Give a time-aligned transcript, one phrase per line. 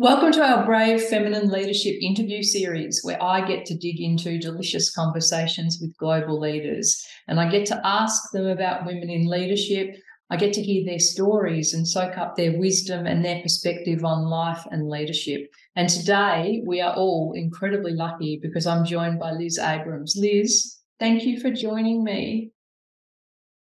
[0.00, 4.94] Welcome to our Brave Feminine Leadership interview series, where I get to dig into delicious
[4.94, 7.04] conversations with global leaders.
[7.26, 9.96] And I get to ask them about women in leadership.
[10.30, 14.30] I get to hear their stories and soak up their wisdom and their perspective on
[14.30, 15.50] life and leadership.
[15.74, 20.14] And today we are all incredibly lucky because I'm joined by Liz Abrahams.
[20.16, 22.52] Liz, thank you for joining me.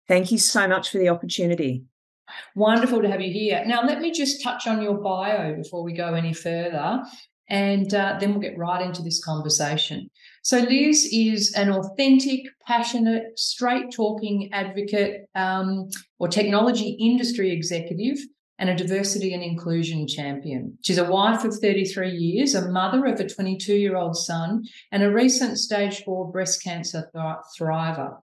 [0.07, 1.87] Thank you so much for the opportunity.
[2.55, 3.65] Wonderful to have you here.
[3.66, 7.02] Now, let me just touch on your bio before we go any further,
[7.49, 10.11] and uh, then we'll get right into this conversation.
[10.43, 18.19] So, Liz is an authentic, passionate, straight talking advocate um, or technology industry executive
[18.59, 20.79] and a diversity and inclusion champion.
[20.83, 25.02] She's a wife of 33 years, a mother of a 22 year old son, and
[25.02, 28.16] a recent stage four breast cancer thriver.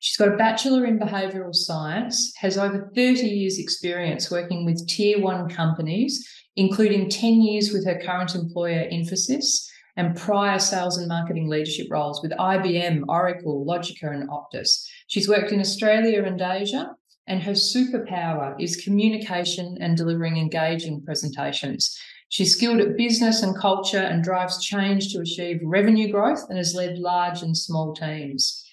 [0.00, 5.20] She's got a Bachelor in Behavioural Science, has over 30 years' experience working with tier
[5.20, 11.48] one companies, including 10 years with her current employer, Infosys, and prior sales and marketing
[11.48, 14.86] leadership roles with IBM, Oracle, Logica, and Optus.
[15.08, 16.90] She's worked in Australia and Asia,
[17.26, 21.98] and her superpower is communication and delivering engaging presentations.
[22.28, 26.74] She's skilled at business and culture and drives change to achieve revenue growth and has
[26.74, 28.64] led large and small teams.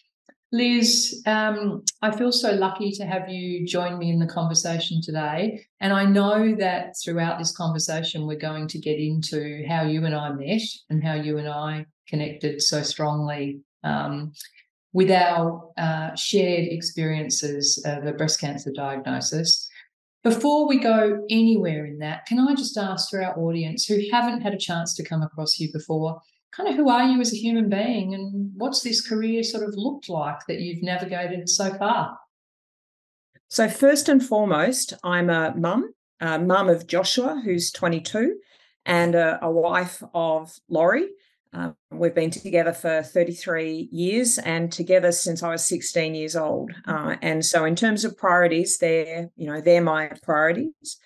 [0.52, 5.66] Liz, um, I feel so lucky to have you join me in the conversation today.
[5.82, 10.16] And I know that throughout this conversation, we're going to get into how you and
[10.16, 14.32] I met and how you and I connected so strongly um,
[14.94, 19.68] with our uh, shared experiences of a breast cancer diagnosis.
[20.24, 24.42] Before we go anywhere in that, can I just ask for our audience who haven't
[24.42, 26.22] had a chance to come across you before,
[26.56, 29.74] kind of who are you as a human being and what's this career sort of
[29.76, 32.18] looked like that you've navigated so far?
[33.48, 38.38] So, first and foremost, I'm a mum, a mum of Joshua, who's 22,
[38.86, 41.10] and a, a wife of Laurie.
[41.54, 46.72] Uh, we've been together for 33 years and together since I was 16 years old.
[46.86, 50.98] Uh, and so, in terms of priorities, they're you know they're my priorities.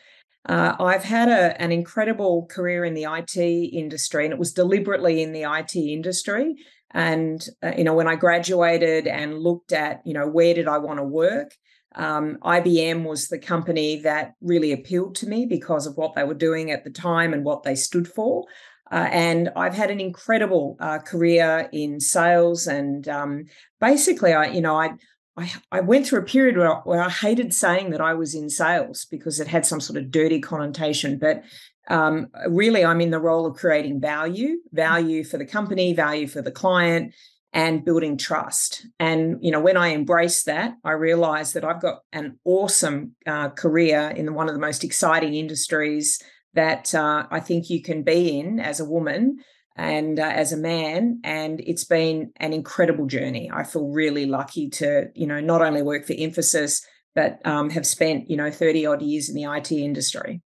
[0.49, 5.21] Uh, I've had a, an incredible career in the IT industry, and it was deliberately
[5.21, 6.55] in the IT industry.
[6.89, 10.79] And uh, you know, when I graduated and looked at you know where did I
[10.79, 11.55] want to work,
[11.93, 16.33] um, IBM was the company that really appealed to me because of what they were
[16.33, 18.45] doing at the time and what they stood for.
[18.91, 23.45] Uh, and I've had an incredible uh, career in sales, and um,
[23.79, 24.93] basically, I you know I
[25.37, 28.49] I, I went through a period where, where I hated saying that I was in
[28.49, 31.17] sales because it had some sort of dirty connotation.
[31.17, 31.43] But
[31.89, 36.41] um, really, I'm in the role of creating value, value for the company, value for
[36.41, 37.13] the client,
[37.51, 38.85] and building trust.
[38.99, 43.49] And you know, when I embraced that, I realized that I've got an awesome uh,
[43.49, 46.21] career in one of the most exciting industries
[46.53, 49.39] that uh, I think you can be in as a woman
[49.79, 53.49] and uh, as a man and it's been an incredible journey.
[53.51, 56.83] I feel really lucky to you know not only work for Infosys
[57.15, 60.41] but um, have spent you know 30 odd years in the it industry.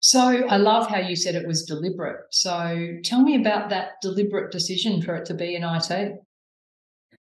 [0.00, 2.20] So i love how you said it was deliberate.
[2.30, 6.16] So tell me about that deliberate decision for it to be in it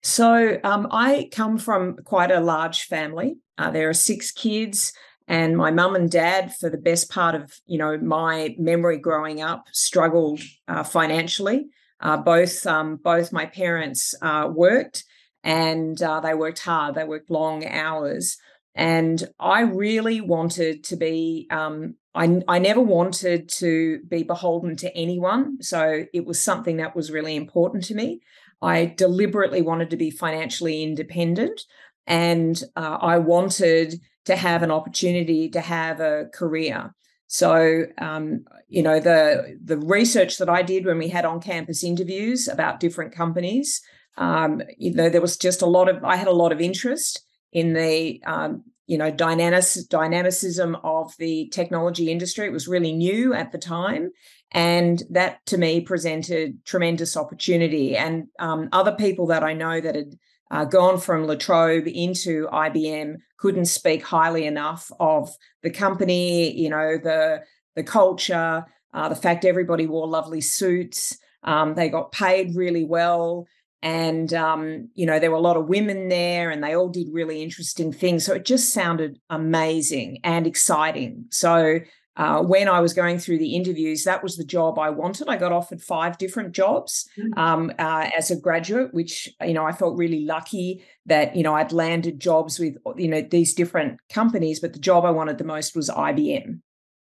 [0.02, 3.36] so um, i come from quite a large family.
[3.58, 4.94] Uh, there are six kids
[5.30, 9.40] and my mum and dad for the best part of you know my memory growing
[9.40, 11.66] up struggled uh, financially.
[12.00, 15.04] Uh, both um, both my parents uh, worked
[15.44, 18.36] and uh, they worked hard they worked long hours.
[18.74, 24.96] And i really wanted to be um, I, I never wanted to be beholden to
[24.96, 25.62] anyone.
[25.62, 28.20] So it was something that was really important to me.
[28.60, 31.60] I deliberately wanted to be financially independent
[32.06, 36.94] and uh, i wanted to have an opportunity to have a career.
[37.26, 41.82] So, um, you know, the the research that I did when we had on campus
[41.84, 43.80] interviews about different companies,
[44.16, 47.24] um, you know, there was just a lot of I had a lot of interest
[47.52, 52.46] in the um, you know dynamic, dynamicism of the technology industry.
[52.46, 54.10] It was really new at the time,
[54.52, 57.96] and that to me presented tremendous opportunity.
[57.96, 60.14] And um, other people that I know that had
[60.50, 65.30] uh, gone from La Trobe into IBM, couldn't speak highly enough of
[65.62, 67.42] the company, you know, the
[67.76, 73.46] the culture, uh, the fact everybody wore lovely suits, um, they got paid really well,
[73.82, 77.08] and um, you know there were a lot of women there, and they all did
[77.12, 78.26] really interesting things.
[78.26, 81.26] So it just sounded amazing and exciting.
[81.30, 81.78] So
[82.20, 85.26] uh, when I was going through the interviews, that was the job I wanted.
[85.26, 87.36] I got offered five different jobs mm.
[87.38, 91.54] um, uh, as a graduate, which you know I felt really lucky that you know
[91.54, 95.44] I'd landed jobs with you know these different companies, but the job I wanted the
[95.44, 96.60] most was IBM.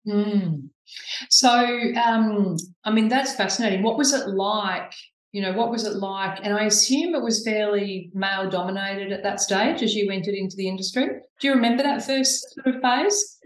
[0.08, 0.70] Mm.
[1.32, 1.50] So,
[2.06, 3.82] um, I mean, that's fascinating.
[3.82, 4.94] What was it like?
[5.32, 6.40] You know, what was it like?
[6.44, 10.56] And I assume it was fairly male dominated at that stage as you entered into
[10.56, 11.08] the industry.
[11.40, 13.40] Do you remember that first sort of phase?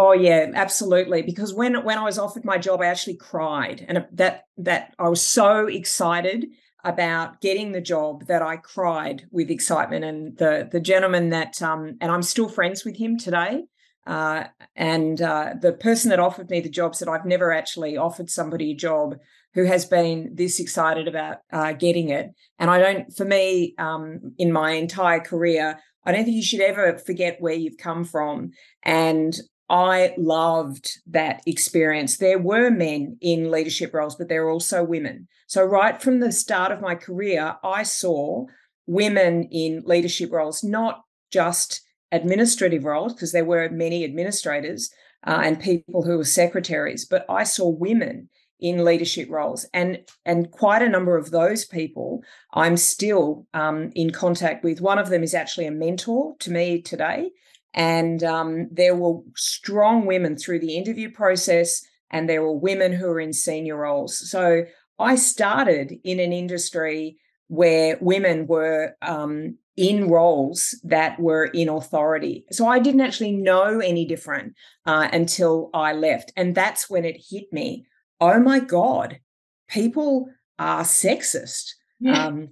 [0.00, 1.22] Oh yeah, absolutely.
[1.22, 5.08] Because when when I was offered my job, I actually cried, and that that I
[5.08, 6.46] was so excited
[6.84, 10.04] about getting the job that I cried with excitement.
[10.04, 13.64] And the the gentleman that um, and I'm still friends with him today.
[14.06, 14.44] Uh,
[14.76, 18.70] and uh, the person that offered me the job said, I've never actually offered somebody
[18.70, 19.16] a job
[19.54, 22.30] who has been this excited about uh, getting it.
[22.58, 26.62] And I don't, for me, um, in my entire career, I don't think you should
[26.62, 28.52] ever forget where you've come from.
[28.82, 29.36] And
[29.70, 32.16] I loved that experience.
[32.16, 35.28] There were men in leadership roles, but there were also women.
[35.46, 38.46] So, right from the start of my career, I saw
[38.86, 41.82] women in leadership roles, not just
[42.12, 44.90] administrative roles, because there were many administrators
[45.26, 48.30] uh, and people who were secretaries, but I saw women
[48.60, 52.22] in leadership roles and and quite a number of those people
[52.54, 56.82] i'm still um, in contact with one of them is actually a mentor to me
[56.82, 57.30] today
[57.74, 63.06] and um, there were strong women through the interview process and there were women who
[63.08, 64.64] were in senior roles so
[64.98, 67.18] i started in an industry
[67.48, 72.44] where women were um, in roles that were in authority.
[72.50, 74.54] So I didn't actually know any different
[74.84, 76.30] uh, until I left.
[76.36, 77.86] And that's when it hit me
[78.20, 79.20] oh my God,
[79.68, 80.28] people
[80.58, 81.74] are sexist.
[82.00, 82.26] Yeah.
[82.26, 82.48] Um,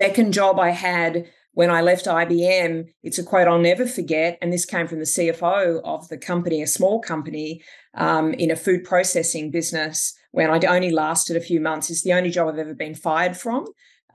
[0.00, 4.38] second job I had when I left IBM, it's a quote I'll never forget.
[4.42, 7.62] And this came from the CFO of the company, a small company
[7.94, 11.90] um, in a food processing business, when I'd only lasted a few months.
[11.90, 13.66] It's the only job I've ever been fired from.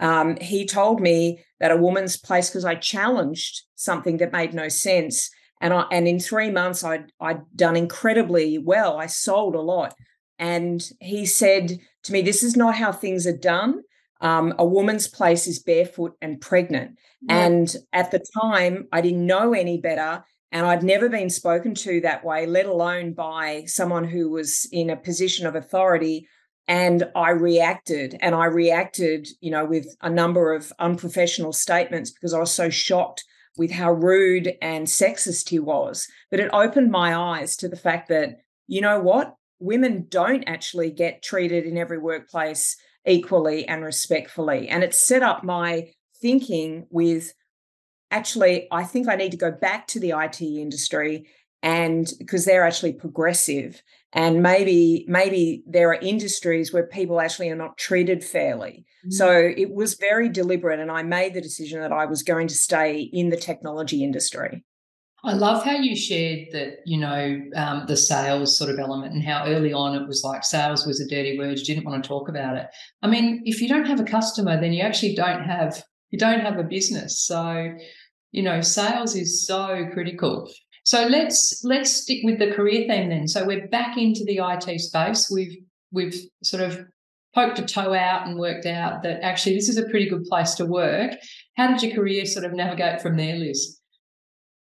[0.01, 4.67] Um, he told me that a woman's place because I challenged something that made no
[4.67, 5.29] sense.
[5.61, 8.97] And I, and in three months, I'd I'd done incredibly well.
[8.97, 9.93] I sold a lot,
[10.37, 13.81] and he said to me, "This is not how things are done.
[14.21, 19.53] Um, a woman's place is barefoot and pregnant." And at the time, I didn't know
[19.53, 24.29] any better, and I'd never been spoken to that way, let alone by someone who
[24.29, 26.27] was in a position of authority
[26.69, 32.31] and I reacted and I reacted, you know, with a number of unprofessional statements because
[32.31, 33.25] I was so shocked
[33.57, 36.07] with how rude and sexist he was.
[36.29, 38.37] But it opened my eyes to the fact that,
[38.67, 39.33] you know what?
[39.59, 42.77] Women don't actually get treated in every workplace
[43.07, 44.67] equally and respectfully.
[44.69, 45.91] And it set up my
[46.21, 47.33] thinking with
[48.11, 51.27] actually, I think I need to go back to the IT industry
[51.61, 53.81] and because they're actually progressive
[54.13, 59.11] and maybe maybe there are industries where people actually are not treated fairly mm-hmm.
[59.11, 62.55] so it was very deliberate and i made the decision that i was going to
[62.55, 64.63] stay in the technology industry
[65.23, 69.23] I love how you shared that, you know, um, the sales sort of element and
[69.23, 71.57] how early on it was like sales was a dirty word.
[71.57, 72.67] You didn't want to talk about it.
[73.01, 76.39] I mean, if you don't have a customer, then you actually don't have you don't
[76.39, 77.19] have a business.
[77.19, 77.73] So,
[78.31, 80.49] you know, sales is so critical.
[80.83, 83.27] So let's let's stick with the career theme then.
[83.27, 85.29] So we're back into the IT space.
[85.29, 85.57] We've
[85.91, 86.85] we've sort of
[87.35, 90.55] poked a toe out and worked out that actually this is a pretty good place
[90.55, 91.11] to work.
[91.57, 93.78] How did your career sort of navigate from there, Liz?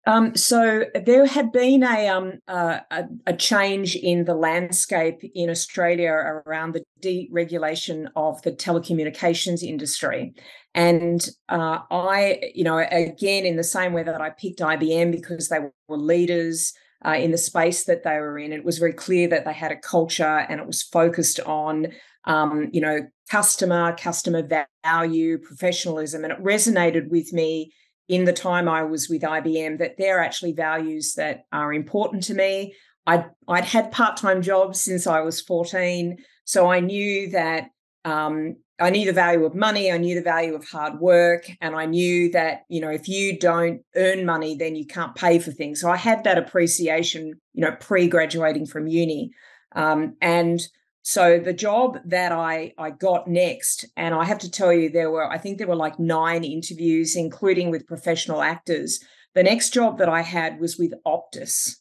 [0.07, 5.49] Um, so there had been a, um, uh, a, a change in the landscape in
[5.49, 10.35] Australia around the deregulation of the telecommunications industry,
[10.75, 15.49] and uh, I, you know, again in the same way that I picked IBM because
[15.49, 19.29] they were leaders uh, in the space that they were in, it was very clear
[19.29, 21.89] that they had a culture and it was focused on,
[22.25, 24.47] um, you know, customer, customer
[24.85, 27.73] value, professionalism, and it resonated with me
[28.09, 32.35] in the time I was with IBM that they're actually values that are important to
[32.35, 32.75] me.
[33.07, 36.19] I'd, I'd had part time jobs since I was 14.
[36.45, 37.69] So I knew that
[38.05, 41.77] um, I knew the value of money, I knew the value of hard work, and
[41.77, 45.53] I knew that, you know, if you don't earn money, then you can't pay for
[45.53, 45.81] things.
[45.81, 49.31] So I had that appreciation, you know, pre graduating from uni.
[49.77, 50.61] Um, and
[51.07, 55.11] so the job that I I got next, and I have to tell you, there
[55.11, 59.01] were I think there were like nine interviews, including with professional actors.
[59.35, 61.77] The next job that I had was with Optus,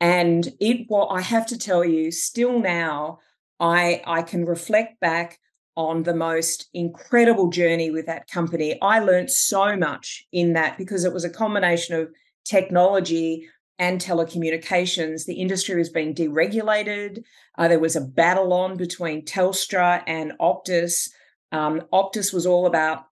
[0.00, 3.20] and it what I have to tell you, still now,
[3.58, 5.38] I I can reflect back
[5.74, 8.78] on the most incredible journey with that company.
[8.82, 12.10] I learned so much in that because it was a combination of
[12.44, 13.48] technology
[13.78, 15.26] and telecommunications.
[15.26, 17.24] The industry was being deregulated.
[17.56, 21.10] Uh, there was a battle on between Telstra and Optus.
[21.52, 23.04] Um, Optus was all about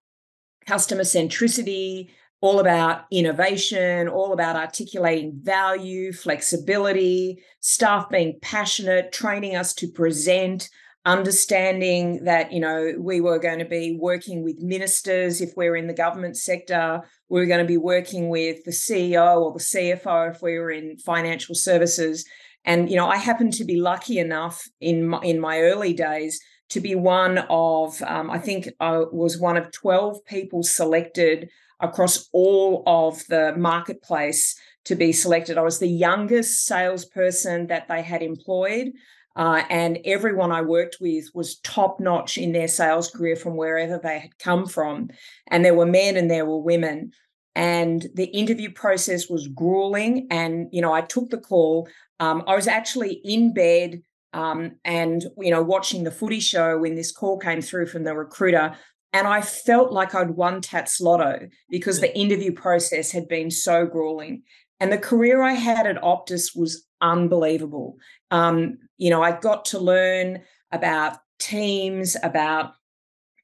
[0.65, 2.09] customer centricity,
[2.41, 10.69] all about innovation, all about articulating value, flexibility, staff being passionate, training us to present,
[11.07, 15.77] understanding that you know we were going to be working with ministers if we we're
[15.77, 17.01] in the government sector.
[17.29, 20.69] We were going to be working with the ceo or the cfo if we were
[20.69, 22.25] in financial services.
[22.65, 26.39] And you know i happened to be lucky enough in my, in my early days
[26.69, 31.49] to be one of um, i think i was one of 12 people selected
[31.79, 35.57] across all of the marketplace to be selected.
[35.57, 38.93] I was the youngest salesperson that they had employed
[39.37, 43.99] uh, and everyone I worked with was top notch in their sales career from wherever
[44.01, 45.11] they had come from.
[45.47, 47.11] And there were men and there were women.
[47.55, 50.27] And the interview process was grueling.
[50.31, 51.87] And, you know, I took the call.
[52.19, 54.01] Um, I was actually in bed
[54.33, 58.15] um, and, you know, watching the footy show when this call came through from the
[58.15, 58.75] recruiter.
[59.13, 64.43] And I felt like I'd won TattsLotto because the interview process had been so grueling.
[64.79, 67.97] And the career I had at Optus was unbelievable.
[68.31, 70.41] Um, you know, I got to learn
[70.71, 72.73] about teams, about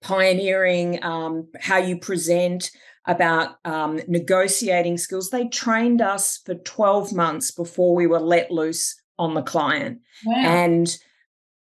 [0.02, 2.70] pioneering, um, how you present,
[3.06, 5.30] about um, negotiating skills.
[5.30, 10.00] They trained us for 12 months before we were let loose on the client.
[10.26, 10.36] Wow.
[10.38, 10.98] And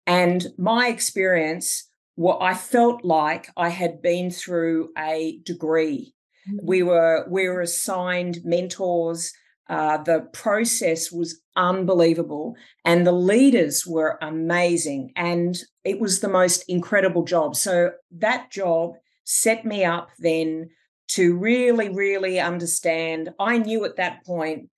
[0.07, 6.15] and my experience, what I felt like I had been through a degree.
[6.49, 6.67] Mm-hmm.
[6.67, 9.33] We were we were assigned mentors.
[9.69, 16.65] Uh, the process was unbelievable, and the leaders were amazing, and it was the most
[16.69, 17.55] incredible job.
[17.55, 18.93] So that job
[19.25, 20.71] set me up then
[21.09, 23.31] to really, really understand.
[23.39, 24.71] I knew at that point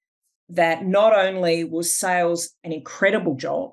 [0.48, 3.72] that not only was sales an incredible job,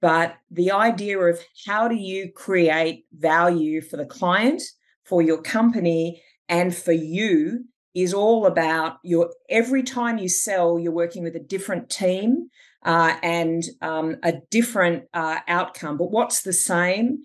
[0.00, 4.62] but the idea of how do you create value for the client,
[5.04, 7.64] for your company, and for you
[7.94, 12.48] is all about your every time you sell, you're working with a different team
[12.84, 15.98] uh, and um, a different uh, outcome.
[15.98, 17.18] But what's the same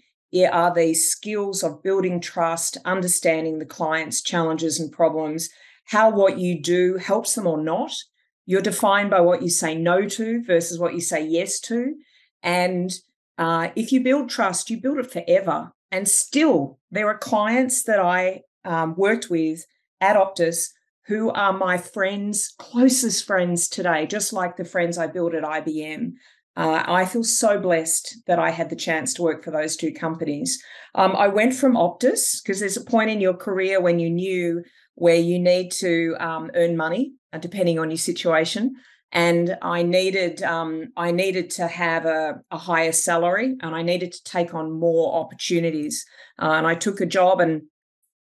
[0.52, 5.50] are these skills of building trust, understanding the client's challenges and problems,
[5.86, 7.94] how what you do helps them or not.
[8.46, 11.96] You're defined by what you say no to versus what you say yes to.
[12.44, 12.92] And
[13.38, 15.72] uh, if you build trust, you build it forever.
[15.92, 19.66] And still, there are clients that I um, worked with
[20.02, 20.70] at Optus
[21.08, 26.14] who are my friends, closest friends today, just like the friends I built at IBM.
[26.58, 29.94] Uh, I feel so blessed that I had the chance to work for those two
[29.94, 30.62] companies.
[30.96, 34.64] Um, I went from Optus because there's a point in your career when you knew
[34.96, 38.76] where you need to um, earn money, uh, depending on your situation.
[39.14, 44.12] And I needed um, I needed to have a, a, higher salary, and I needed
[44.12, 46.06] to take on more opportunities.
[46.42, 47.62] Uh, and I took a job and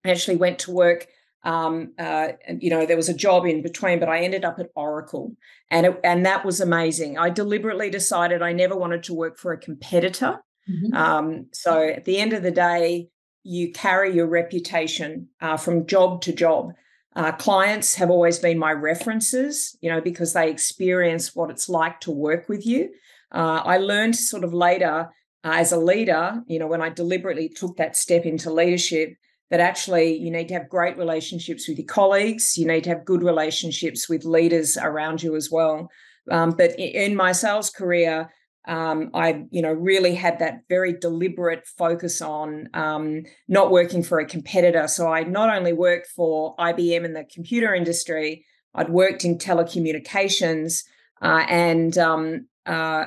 [0.04, 1.08] actually went to work
[1.46, 4.70] um, uh, you know, there was a job in between, but I ended up at
[4.74, 5.36] Oracle,
[5.70, 7.18] and it, and that was amazing.
[7.18, 10.40] I deliberately decided I never wanted to work for a competitor.
[10.68, 10.94] Mm-hmm.
[10.94, 13.10] Um, so at the end of the day,
[13.44, 16.72] you carry your reputation uh, from job to job.
[17.14, 22.00] Uh, clients have always been my references, you know, because they experience what it's like
[22.00, 22.90] to work with you.
[23.32, 25.10] Uh, I learned sort of later
[25.44, 29.14] uh, as a leader, you know, when I deliberately took that step into leadership,
[29.50, 33.04] that actually you need to have great relationships with your colleagues, you need to have
[33.04, 35.88] good relationships with leaders around you as well.
[36.30, 38.30] Um, but in my sales career,
[38.66, 44.18] um, I, you know, really had that very deliberate focus on um, not working for
[44.18, 44.88] a competitor.
[44.88, 50.82] So I not only worked for IBM in the computer industry, I'd worked in telecommunications,
[51.22, 53.06] uh, and um, uh,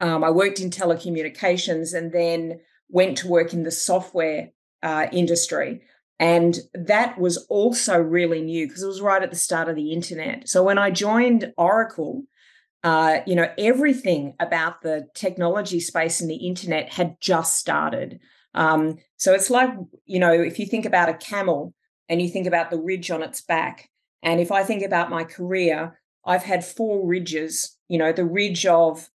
[0.00, 4.50] um, I worked in telecommunications, and then went to work in the software
[4.82, 5.82] uh, industry.
[6.20, 9.92] And that was also really new because it was right at the start of the
[9.92, 10.48] internet.
[10.48, 12.24] So when I joined Oracle,
[12.82, 18.20] uh, you know, everything about the technology space and the internet had just started.
[18.54, 19.70] Um, so it's like,
[20.06, 21.74] you know, if you think about a camel
[22.08, 23.88] and you think about the ridge on its back,
[24.22, 28.66] and if I think about my career, I've had four ridges, you know, the ridge
[28.66, 29.08] of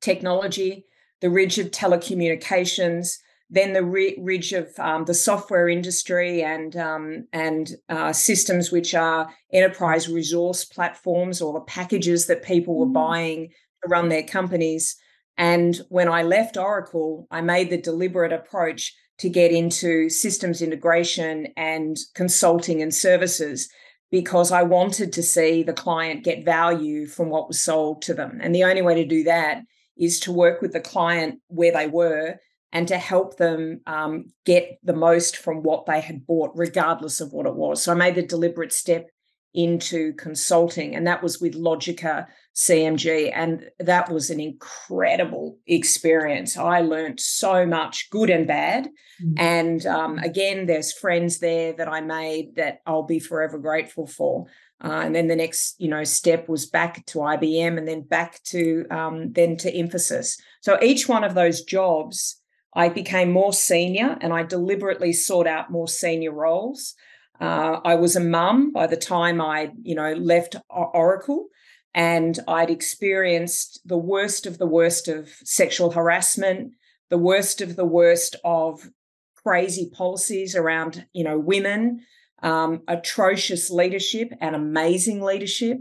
[0.00, 0.86] technology,
[1.20, 3.18] the ridge of telecommunications,
[3.50, 9.28] then the ridge of um, the software industry and um, and uh, systems which are
[9.52, 12.92] enterprise resource platforms or the packages that people were mm.
[12.92, 13.48] buying
[13.82, 14.96] to run their companies.
[15.36, 21.48] And when I left Oracle, I made the deliberate approach to get into systems integration
[21.56, 23.68] and consulting and services
[24.10, 28.38] because I wanted to see the client get value from what was sold to them.
[28.42, 29.62] And the only way to do that
[29.96, 32.36] is to work with the client where they were
[32.72, 37.32] and to help them um, get the most from what they had bought, regardless of
[37.32, 37.82] what it was.
[37.82, 39.08] So I made the deliberate step
[39.52, 43.32] into consulting, and that was with Logica CMG.
[43.34, 46.56] And that was an incredible experience.
[46.56, 48.88] I learned so much, good and bad.
[49.22, 49.34] Mm-hmm.
[49.38, 54.46] And um, again, there's friends there that I made that I'll be forever grateful for.
[54.82, 58.42] Uh, and then the next, you know, step was back to IBM, and then back
[58.44, 60.40] to um, then to Infosys.
[60.62, 62.39] So each one of those jobs,
[62.74, 66.94] I became more senior, and I deliberately sought out more senior roles.
[67.40, 71.48] Uh, I was a mum by the time I, you know, left Oracle,
[71.94, 76.74] and I'd experienced the worst of the worst of sexual harassment,
[77.08, 78.88] the worst of the worst of
[79.34, 82.00] crazy policies around, you know, women,
[82.42, 85.78] um, atrocious leadership and amazing leadership,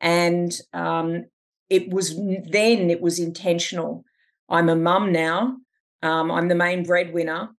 [0.00, 1.26] and um,
[1.70, 4.04] it was then it was intentional.
[4.48, 5.58] I'm a mum now.
[6.02, 7.50] Um, I'm the main breadwinner.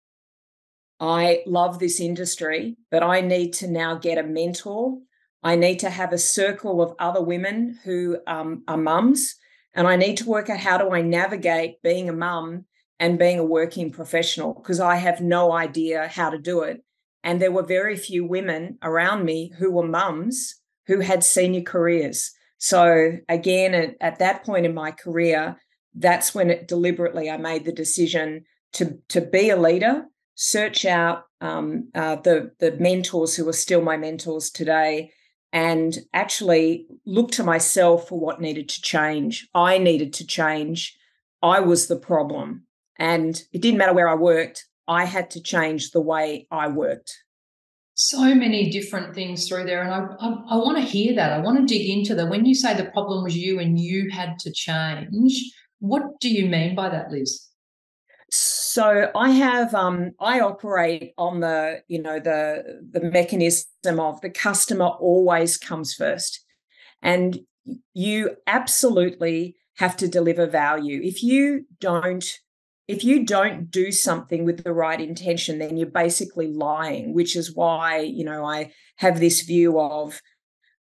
[1.00, 4.98] I love this industry, but I need to now get a mentor.
[5.42, 9.34] I need to have a circle of other women who um, are mums,
[9.74, 12.66] and I need to work out how do I navigate being a mum
[13.00, 16.84] and being a working professional because I have no idea how to do it.
[17.24, 20.56] And there were very few women around me who were mums
[20.86, 22.32] who had senior careers.
[22.58, 25.56] So again, at, at that point in my career,
[25.94, 28.44] that's when it deliberately I made the decision
[28.74, 33.82] to to be a leader search out um, uh, the the mentors who are still
[33.82, 35.12] my mentors today,
[35.52, 39.48] and actually look to myself for what needed to change.
[39.54, 40.96] I needed to change.
[41.42, 44.66] I was the problem, and it didn't matter where I worked.
[44.88, 47.12] I had to change the way I worked.
[47.94, 51.32] So many different things through there, and I, I, I want to hear that.
[51.32, 52.28] I want to dig into that.
[52.28, 55.52] When you say the problem was you and you had to change,
[55.82, 57.48] what do you mean by that, Liz?
[58.34, 64.30] so I have um, I operate on the you know the the mechanism of the
[64.30, 66.42] customer always comes first,
[67.02, 67.40] and
[67.92, 71.02] you absolutely have to deliver value.
[71.02, 72.24] If you don't
[72.88, 77.12] if you don't do something with the right intention, then you're basically lying.
[77.12, 80.22] Which is why you know I have this view of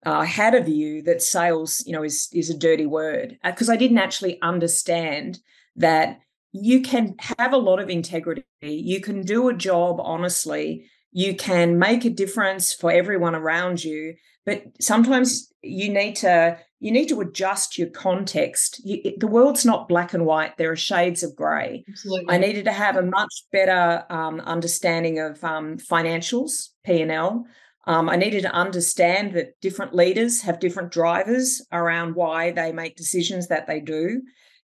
[0.05, 3.69] uh, I had a view that sales you know is is a dirty word because
[3.69, 5.39] uh, I didn't actually understand
[5.75, 6.19] that
[6.51, 8.43] you can have a lot of integrity.
[8.61, 10.85] You can do a job honestly.
[11.11, 14.15] You can make a difference for everyone around you.
[14.45, 18.81] But sometimes you need to you need to adjust your context.
[18.85, 20.57] You, the world's not black and white.
[20.57, 21.85] There are shades of grey.
[22.27, 27.45] I needed to have a much better um, understanding of um, financials, P and L.
[27.85, 32.95] Um, I needed to understand that different leaders have different drivers around why they make
[32.95, 34.21] decisions that they do,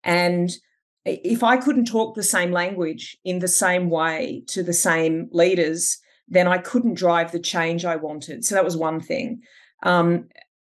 [0.04, 0.52] and
[1.06, 6.00] if I couldn't talk the same language in the same way to the same leaders,
[6.28, 8.44] then I couldn't drive the change I wanted.
[8.44, 9.42] So that was one thing.
[9.84, 10.30] Um,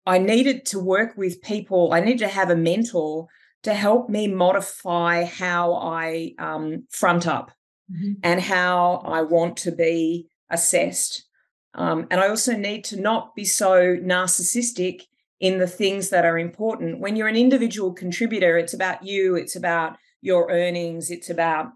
[0.06, 3.28] I needed to work with people, I needed to have a mentor
[3.62, 7.52] to help me modify how I um, front up
[7.90, 8.14] mm-hmm.
[8.22, 11.28] and how I want to be assessed.
[11.74, 15.02] Um, and I also need to not be so narcissistic
[15.40, 17.00] in the things that are important.
[17.00, 21.72] When you're an individual contributor, it's about you, it's about your earnings, it's about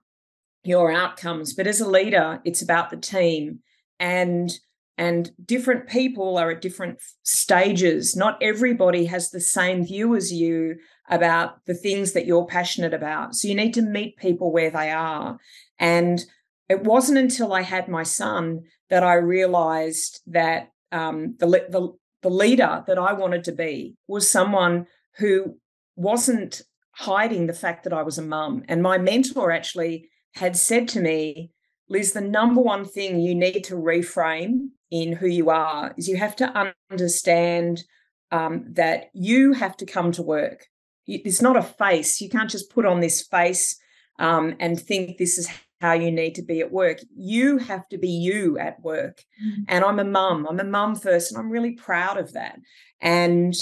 [0.63, 1.55] your outcomes.
[1.55, 3.61] But as a leader, it's about the team.
[3.99, 4.51] And
[4.99, 8.17] and different people are at different stages.
[8.17, 10.77] Not everybody has the same view as you
[11.11, 13.35] about the things that you're passionate about.
[13.35, 15.39] So you need to meet people where they are.
[15.79, 16.25] And
[16.69, 22.31] it wasn't until I had my son that I realized that um, the, the the
[22.31, 24.87] leader that I wanted to be was someone
[25.19, 25.59] who
[25.95, 28.65] wasn't hiding the fact that I was a mum.
[28.69, 31.53] And my mentor actually had said to me,
[31.89, 36.17] Liz, the number one thing you need to reframe in who you are is you
[36.17, 37.85] have to understand
[38.33, 40.67] um, that you have to come to work.
[41.07, 42.21] It's not a face.
[42.21, 43.79] You can't just put on this face
[44.19, 45.49] um, and think this is
[45.81, 46.99] how you need to be at work.
[47.15, 49.23] You have to be you at work.
[49.45, 49.63] Mm-hmm.
[49.69, 50.47] And I'm a mum.
[50.49, 52.59] I'm a mum first, and I'm really proud of that.
[53.01, 53.55] And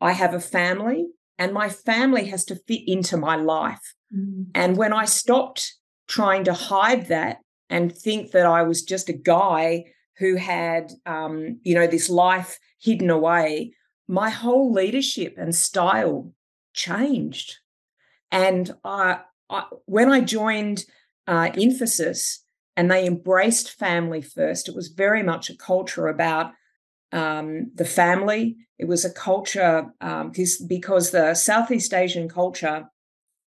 [0.00, 1.06] I have a family
[1.38, 3.94] and my family has to fit into my life.
[4.14, 4.46] Mm.
[4.54, 5.74] And when I stopped
[6.08, 7.38] trying to hide that
[7.70, 9.86] and think that I was just a guy
[10.18, 13.74] who had, um, you know, this life hidden away,
[14.08, 16.32] my whole leadership and style
[16.74, 17.58] changed.
[18.30, 20.84] And I, I when I joined
[21.26, 22.38] uh, Infosys
[22.76, 26.52] and they embraced family first, it was very much a culture about
[27.12, 28.56] um, the family.
[28.78, 30.32] It was a culture um,
[30.66, 32.84] because the Southeast Asian culture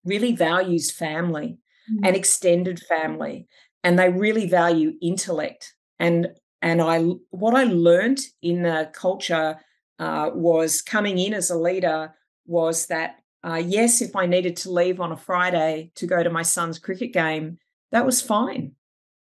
[0.03, 1.57] really values family
[1.91, 2.05] mm-hmm.
[2.05, 3.47] and extended family,
[3.83, 5.73] and they really value intellect.
[5.99, 6.29] And
[6.61, 6.99] and I
[7.31, 9.59] what I learned in the culture
[9.99, 12.13] uh, was coming in as a leader
[12.45, 16.29] was that uh, yes, if I needed to leave on a Friday to go to
[16.31, 17.59] my son's cricket game,
[17.95, 18.73] that was fine,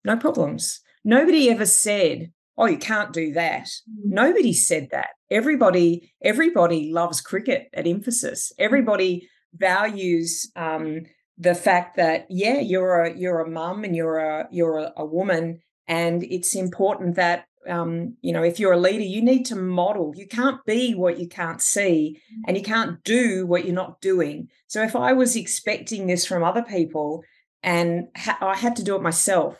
[0.02, 0.80] no problems.
[1.04, 4.14] Nobody ever said, "Oh, you can't do that." Mm-hmm.
[4.14, 5.10] Nobody said that.
[5.30, 8.52] Everybody, everybody loves cricket at Infosys.
[8.58, 11.02] Everybody values um,
[11.36, 15.04] the fact that yeah, you're a you're a mum and you're a you're a, a
[15.04, 19.56] woman, and it's important that um, you know, if you're a leader, you need to
[19.56, 20.14] model.
[20.16, 24.48] You can't be what you can't see, and you can't do what you're not doing.
[24.66, 27.22] So if I was expecting this from other people,
[27.62, 29.58] and ha- I had to do it myself,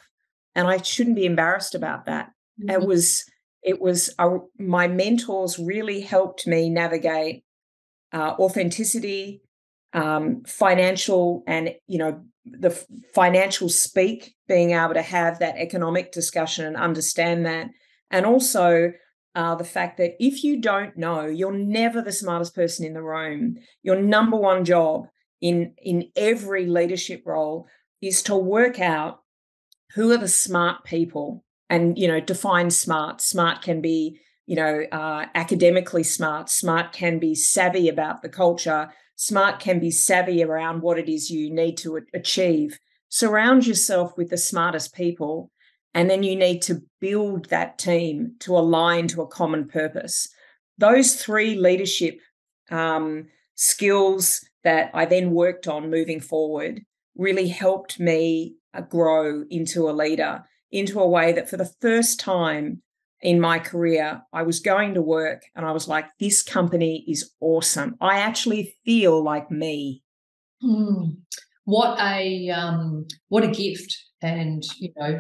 [0.55, 2.31] and I shouldn't be embarrassed about that.
[2.61, 2.71] Mm-hmm.
[2.71, 3.25] It was,
[3.63, 7.45] it was uh, my mentors really helped me navigate
[8.13, 9.43] uh, authenticity,
[9.93, 12.71] um, financial, and you know, the
[13.15, 17.69] financial speak, being able to have that economic discussion and understand that
[18.11, 18.93] and also
[19.35, 23.03] uh, the fact that if you don't know, you're never the smartest person in the
[23.03, 23.57] room.
[23.83, 25.07] Your number one job
[25.41, 27.67] in in every leadership role
[28.03, 29.21] is to work out
[29.95, 33.21] who are the smart people, and you know, define smart.
[33.21, 36.49] Smart can be you know uh, academically smart.
[36.51, 38.91] Smart can be savvy about the culture.
[39.17, 42.79] Smart can be savvy around what it is you need to achieve.
[43.09, 45.51] Surround yourself with the smartest people
[45.97, 50.29] and then you need to build that team to align to a common purpose.
[50.77, 52.21] Those three leadership
[52.71, 56.83] um, skills that I then worked on moving forward
[57.17, 62.21] really helped me uh, grow into a leader, into a way that for the first
[62.21, 62.83] time
[63.23, 67.33] in my career, I was going to work and I was like, this company is
[67.41, 67.97] awesome.
[68.01, 70.03] I actually feel like me.
[70.63, 71.17] Mm.
[71.65, 75.19] What a um, what a gift, and you know,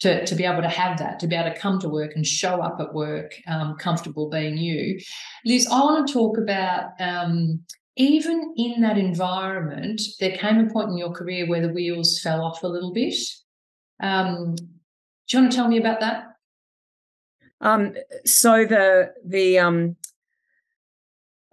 [0.00, 2.26] to, to be able to have that, to be able to come to work and
[2.26, 4.98] show up at work um, comfortable being you.
[5.44, 7.60] Liz, I want to talk about um,
[7.96, 12.42] even in that environment, there came a point in your career where the wheels fell
[12.42, 13.14] off a little bit.
[14.02, 14.64] Um, do
[15.36, 16.24] you want to tell me about that?
[17.60, 17.94] Um,
[18.26, 19.96] so the the um,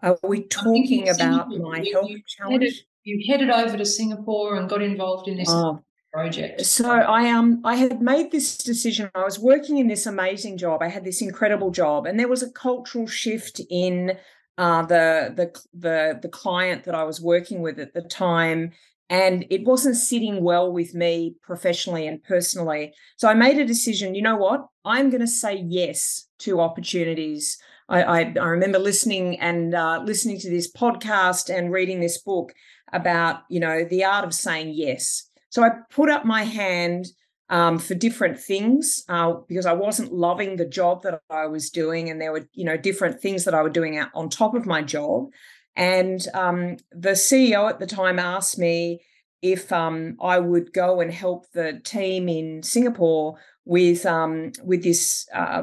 [0.02, 2.64] are we talking about my health you challenge?
[2.64, 2.74] Headed,
[3.06, 6.66] you headed over to Singapore and got involved in this oh, project?
[6.66, 9.10] So I um I had made this decision.
[9.16, 10.82] I was working in this amazing job.
[10.82, 14.18] I had this incredible job, and there was a cultural shift in
[14.58, 18.72] uh, the the the the client that I was working with at the time.
[19.10, 22.94] And it wasn't sitting well with me professionally and personally.
[23.18, 24.16] So I made a decision.
[24.16, 24.66] You know what?
[24.86, 27.58] I'm going to say yes to opportunities.
[27.90, 32.54] I, I, I remember listening and uh, listening to this podcast and reading this book
[32.94, 37.06] about you know the art of saying yes so I put up my hand
[37.54, 42.10] um, for different things uh, because I wasn't loving the job that I was doing,
[42.10, 44.82] and there were you know different things that I was doing on top of my
[44.82, 45.28] job.
[45.76, 49.04] And um, the CEO at the time asked me
[49.44, 55.28] if um, I would go and help the team in Singapore with um, with this
[55.32, 55.62] uh,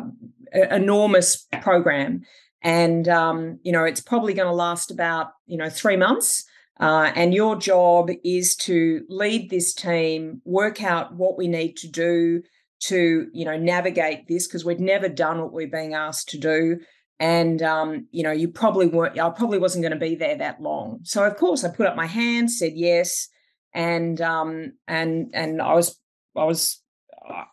[0.52, 2.22] enormous program.
[2.62, 6.44] And um, you know, it's probably going to last about you know three months.
[6.80, 11.86] Uh, and your job is to lead this team, work out what we need to
[11.86, 12.42] do
[12.80, 16.78] to, you know, navigate this because we'd never done what we're being asked to do.
[17.18, 19.20] And um, you know, you probably weren't.
[19.20, 21.00] I probably wasn't going to be there that long.
[21.02, 23.28] So of course, I put up my hand, said yes,
[23.74, 26.00] and um, and and I was
[26.34, 26.82] I was.
[27.28, 27.44] Uh,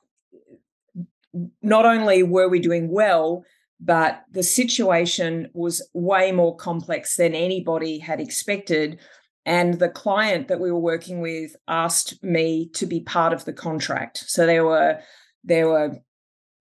[1.61, 3.43] not only were we doing well,
[3.79, 8.99] but the situation was way more complex than anybody had expected
[9.47, 13.53] and the client that we were working with asked me to be part of the
[13.53, 14.25] contract.
[14.27, 14.99] So there were
[15.45, 15.99] there were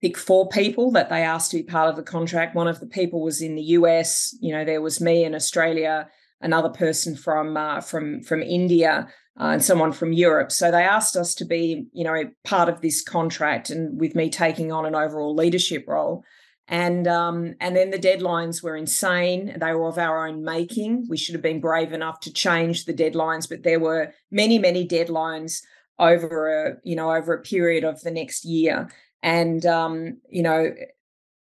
[0.01, 2.55] pick four people that they asked to be part of the contract.
[2.55, 4.37] One of the people was in the US.
[4.41, 6.09] You know, there was me in Australia,
[6.41, 9.09] another person from uh, from from India,
[9.41, 10.53] uh, and someone from Europe.
[10.53, 14.31] So they asked us to be, you know, part of this contract, and with me
[14.31, 16.23] taking on an overall leadership role
[16.69, 19.57] and um, and then the deadlines were insane.
[19.59, 21.07] They were of our own making.
[21.09, 24.87] We should have been brave enough to change the deadlines, but there were many, many
[24.87, 25.63] deadlines
[25.99, 28.89] over a you know over a period of the next year.
[29.23, 30.73] And um, you know,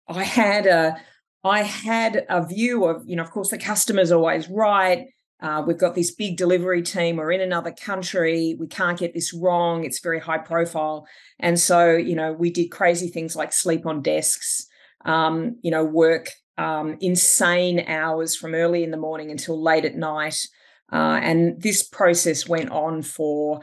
[0.08, 0.96] I had a
[1.42, 5.08] I had a view of you know, of course, the customer's always right.
[5.42, 7.16] Uh, we've got this big delivery team.
[7.16, 8.56] We're in another country.
[8.58, 9.84] We can't get this wrong.
[9.84, 11.06] It's very high profile.
[11.38, 14.66] And so, you know, we did crazy things like sleep on desks
[15.06, 19.96] um, you know, work um, insane hours from early in the morning until late at
[19.96, 20.46] night.
[20.92, 23.60] Uh, and this process went on for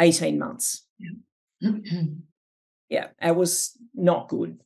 [0.00, 0.86] 18 months.
[0.98, 1.70] Yeah.
[2.88, 4.60] yeah, it was not good.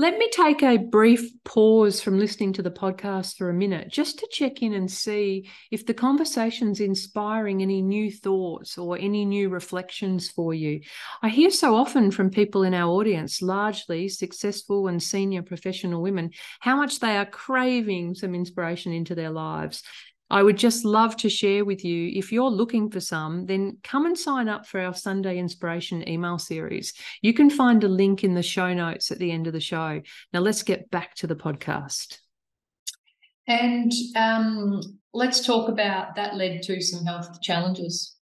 [0.00, 4.20] Let me take a brief pause from listening to the podcast for a minute just
[4.20, 9.48] to check in and see if the conversation's inspiring any new thoughts or any new
[9.48, 10.82] reflections for you.
[11.20, 16.30] I hear so often from people in our audience, largely successful and senior professional women,
[16.60, 19.82] how much they are craving some inspiration into their lives.
[20.30, 22.10] I would just love to share with you.
[22.14, 26.38] If you're looking for some, then come and sign up for our Sunday Inspiration email
[26.38, 26.92] series.
[27.22, 30.02] You can find a link in the show notes at the end of the show.
[30.32, 32.18] Now, let's get back to the podcast.
[33.46, 34.80] And um,
[35.14, 38.14] let's talk about that led to some health challenges.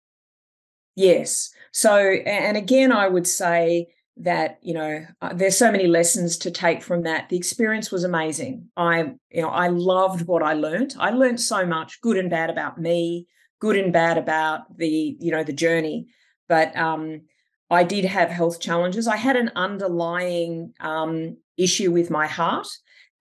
[0.95, 1.51] Yes.
[1.73, 3.89] So, and again, I would say
[4.19, 7.29] that you know uh, there's so many lessons to take from that.
[7.29, 8.69] The experience was amazing.
[8.77, 12.51] I you know i loved what i learned i learned so much good and bad
[12.51, 13.27] about me
[13.61, 16.07] good and bad about the you know the journey.
[16.49, 17.23] But um
[17.71, 19.07] i did have health challenges.
[19.07, 22.69] I had an underlying um issue with my heart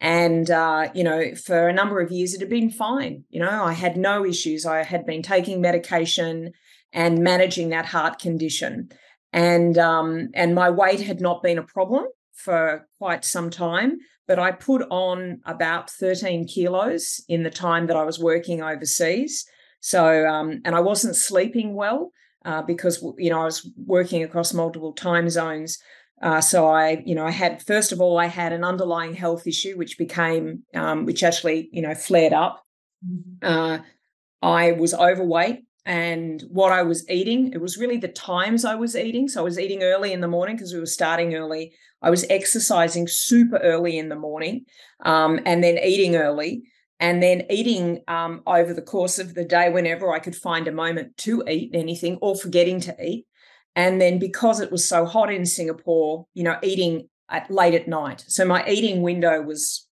[0.02, 3.26] and uh, you know for a number of years it had been fine.
[3.30, 4.66] You know i had no issues.
[4.66, 6.54] I had been taking medication
[6.94, 8.90] and managing that heart condition
[9.36, 13.98] and um, and my weight had not been a problem for quite some time.
[14.28, 19.46] But I put on about 13 kilos in the time that I was working overseas.
[19.82, 22.12] So um, and I wasn't sleeping well
[22.46, 25.78] uh, because you know I was working across multiple time zones.
[26.22, 29.46] Uh, so I, you know, I had first of all I had an underlying health
[29.46, 32.64] issue which became, um, which actually, you know, flared up.
[33.06, 33.46] Mm-hmm.
[33.46, 33.80] Uh,
[34.42, 37.54] I was overweight and what I was eating.
[37.54, 39.28] It was really the times I was eating.
[39.28, 41.74] So I was eating early in the morning because we were starting early.
[42.02, 44.66] I was exercising super early in the morning
[45.04, 46.64] um, and then eating early
[47.00, 50.72] and then eating um, over the course of the day whenever I could find a
[50.72, 53.26] moment to eat anything or forgetting to eat.
[53.76, 57.88] And then because it was so hot in Singapore, you know, eating at late at
[57.88, 58.24] night.
[58.28, 59.88] So my eating window was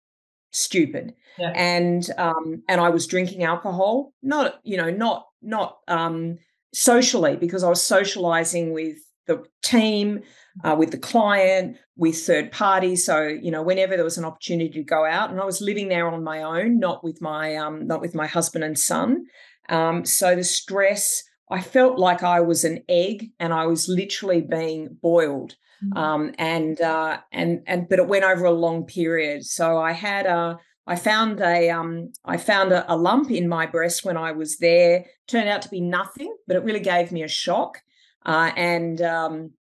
[0.52, 1.14] stupid.
[1.38, 1.52] Yeah.
[1.54, 6.38] And um, and I was drinking alcohol, not you know, not not um,
[6.72, 10.22] socially because I was socializing with the team,
[10.64, 13.04] uh, with the client, with third parties.
[13.06, 15.88] So you know, whenever there was an opportunity to go out, and I was living
[15.88, 19.24] there on my own, not with my um, not with my husband and son.
[19.68, 24.40] Um, so the stress, I felt like I was an egg, and I was literally
[24.40, 25.56] being boiled.
[25.84, 25.98] Mm-hmm.
[25.98, 29.44] Um, and uh, and and but it went over a long period.
[29.44, 33.66] So I had a I found a um, I found a, a, lump in my
[33.66, 35.04] breast when I was there.
[35.28, 37.78] Turned out to be nothing, but it really gave me a shock.
[38.26, 39.52] Uh, and um,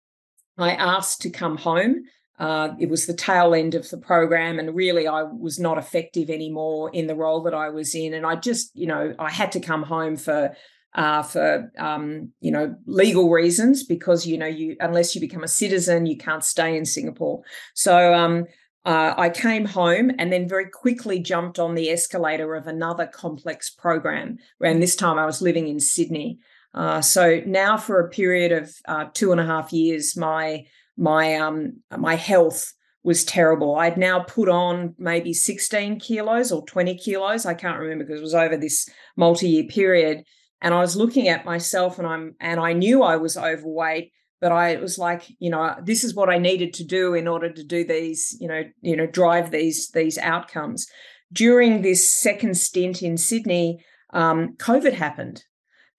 [0.58, 2.04] I asked to come home.
[2.40, 6.30] Uh, it was the tail end of the program, and really I was not effective
[6.32, 8.16] anymore in the role that I was in.
[8.16, 10.56] And I just, you know, I had to come home for
[10.96, 15.48] uh, for um, you know legal reasons because you know you unless you become a
[15.48, 17.42] citizen you can't stay in Singapore.
[17.76, 18.46] So um,
[18.84, 23.70] uh, I came home and then very quickly jumped on the escalator of another complex
[23.70, 24.38] program.
[24.60, 26.40] And this time I was living in Sydney.
[26.74, 30.66] Uh, so now for a period of uh, two and a half years, my
[30.98, 33.76] my um, my health was terrible.
[33.76, 37.46] I'd now put on maybe 16 kilos or 20 kilos.
[37.46, 40.24] I can't remember because it was over this multi-year period.
[40.62, 44.12] And I was looking at myself and I'm and I knew I was overweight
[44.42, 47.50] but I was like, you know, this is what I needed to do in order
[47.50, 50.88] to do these, you know, you know, drive these these outcomes.
[51.32, 55.46] During this second stint in Sydney, um, COVID happened,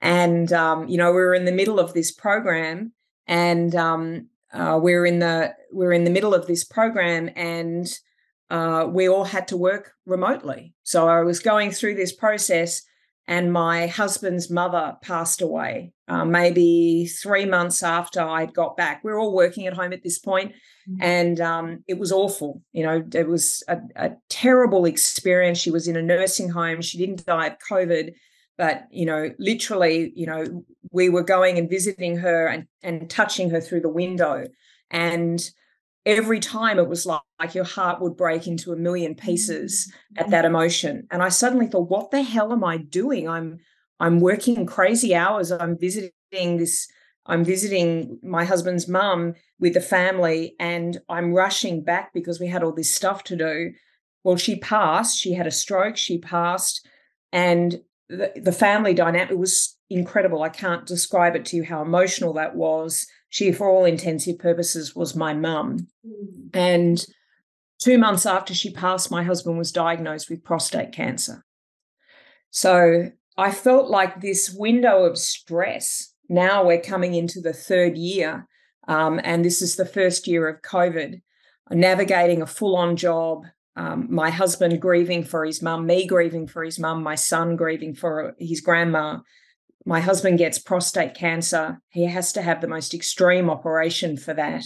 [0.01, 2.93] and um, you know, we were in the middle of this program,
[3.27, 7.87] and um, uh, we're in the we're in the middle of this program, and
[8.51, 10.75] uh, we all had to work remotely.
[10.83, 12.83] So I was going through this process
[13.27, 19.03] and my husband's mother passed away uh, maybe three months after I'd got back.
[19.03, 20.53] We are all working at home at this point,
[20.87, 21.03] mm-hmm.
[21.03, 22.61] and um, it was awful.
[22.73, 25.59] You know, it was a, a, terrible experience.
[25.59, 26.83] She was in a nursing home.
[26.83, 28.13] She didn't die of COVID,
[28.59, 33.49] but you know, literally, you know, we were going and visiting her and and touching
[33.49, 34.49] her through the window,
[34.91, 35.49] and
[36.05, 40.25] every time it was like, like your heart would break into a million pieces mm-hmm.
[40.25, 41.07] at that emotion.
[41.11, 43.29] And i suddenly thought what the hell am i doing?
[43.29, 43.59] I'm
[44.01, 45.53] i'm working crazy hours.
[45.53, 46.89] I'm visiting this
[47.27, 52.63] i'm visiting my husband's mum with the family and i'm rushing back because we had
[52.63, 53.73] all this stuff to do.
[54.25, 55.19] Well she passed.
[55.19, 55.97] She had a stroke.
[55.97, 56.87] She passed.
[57.33, 60.43] And the, the family dynamic was incredible.
[60.43, 64.95] I can't describe it to you how emotional that was she, for all intensive purposes,
[64.95, 65.89] was my mum.
[66.07, 66.51] Mm.
[66.53, 67.07] And
[67.79, 71.45] two months after she passed, my husband was diagnosed with prostate cancer.
[72.51, 76.15] So I felt like this window of stress.
[76.29, 78.47] Now we're coming into the third year
[78.89, 81.21] Um, and this is the first year of COVID,
[81.71, 86.65] navigating a full on job, um, my husband grieving for his mum, me grieving for
[86.65, 89.21] his mum, my son grieving for his grandma.
[89.85, 91.81] My husband gets prostate cancer.
[91.89, 94.65] He has to have the most extreme operation for that.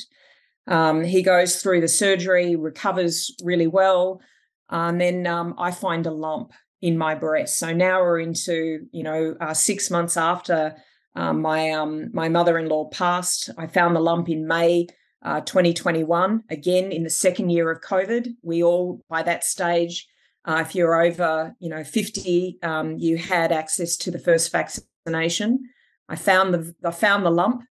[0.67, 4.21] Um, he goes through the surgery, recovers really well.
[4.69, 6.53] and then um, I find a lump
[6.83, 7.59] in my breast.
[7.59, 10.77] So now we're into, you know, uh, six months after
[11.15, 13.51] um, my um, my mother-in-law passed.
[13.57, 14.87] I found the lump in May
[15.25, 16.45] uh, 2021.
[16.51, 20.07] Again, in the second year of COVID, we all by that stage,
[20.45, 24.53] uh, if you're over, you know, 50, um, you had access to the first
[25.07, 25.69] vaccination.
[26.09, 27.63] I found the I found the lump.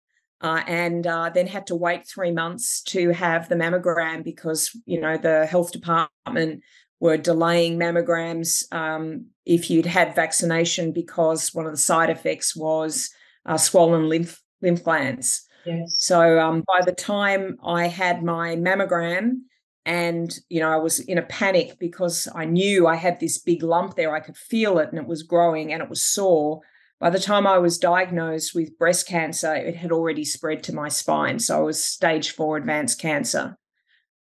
[0.40, 5.00] Uh, and uh, then had to wait three months to have the mammogram because you
[5.00, 6.62] know the health department
[7.00, 13.08] were delaying mammograms um, if you'd had vaccination because one of the side effects was
[13.46, 15.46] uh, swollen lymph lymph glands.
[15.64, 15.94] Yes.
[15.98, 19.44] So um, by the time I had my mammogram,
[19.86, 23.62] and you know I was in a panic because I knew I had this big
[23.62, 24.14] lump there.
[24.14, 26.60] I could feel it, and it was growing, and it was sore.
[27.04, 30.88] By the time I was diagnosed with breast cancer, it had already spread to my
[30.88, 31.38] spine.
[31.38, 33.58] So I was stage four advanced cancer.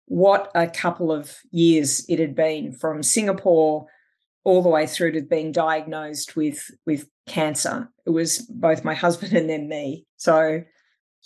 [0.04, 3.86] What a couple of years it had been from Singapore
[4.44, 7.88] all the way through to being diagnosed with with cancer.
[8.04, 10.04] It was both my husband and then me.
[10.18, 10.60] So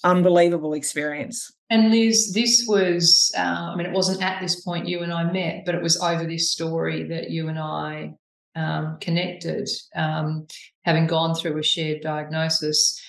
[0.05, 1.53] unbelievable experience.
[1.71, 3.41] And Liz, this was, uh,
[3.73, 6.25] I mean, it wasn't at this point you and I met, but it was over
[6.25, 8.15] this story that you and I
[8.59, 10.47] um, connected, um,
[10.83, 13.01] having gone through a shared diagnosis.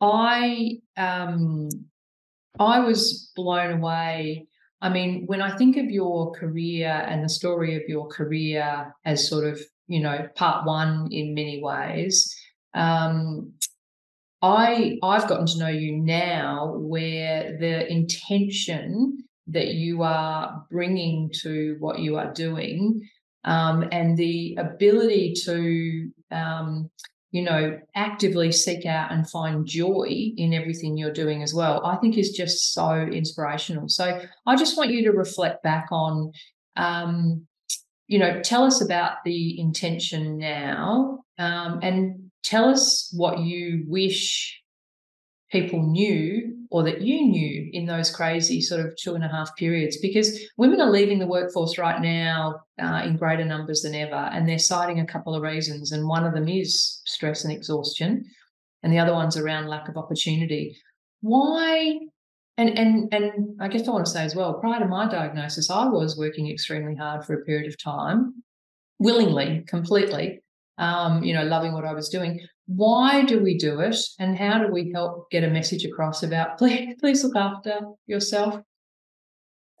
[0.00, 1.68] I um,
[2.58, 4.46] I was blown away.
[4.80, 9.28] I mean, when I think of your career and the story of your career as
[9.28, 12.34] sort of, you know, part one in many ways,
[12.72, 13.52] um,
[14.40, 21.76] I I've gotten to know you now where the intention that you are bringing to
[21.80, 23.06] what you are doing
[23.44, 26.90] um, and the ability to um,
[27.30, 31.96] you know actively seek out and find joy in everything you're doing as well i
[31.96, 33.88] think is just so inspirational.
[33.88, 36.32] So i just want you to reflect back on
[36.76, 37.46] um,
[38.08, 44.59] you know tell us about the intention now um, and tell us what you wish
[45.50, 49.54] people knew or that you knew in those crazy sort of two and a half
[49.56, 54.14] periods because women are leaving the workforce right now uh, in greater numbers than ever
[54.14, 58.24] and they're citing a couple of reasons and one of them is stress and exhaustion
[58.82, 60.76] and the other one's around lack of opportunity
[61.20, 61.98] why
[62.56, 65.70] and and and i guess i want to say as well prior to my diagnosis
[65.70, 68.32] i was working extremely hard for a period of time
[69.00, 70.40] willingly completely
[70.80, 72.40] um, you know, loving what I was doing.
[72.76, 73.96] Why do we do it?
[74.20, 78.60] And how do we help get a message across about please, please look after yourself?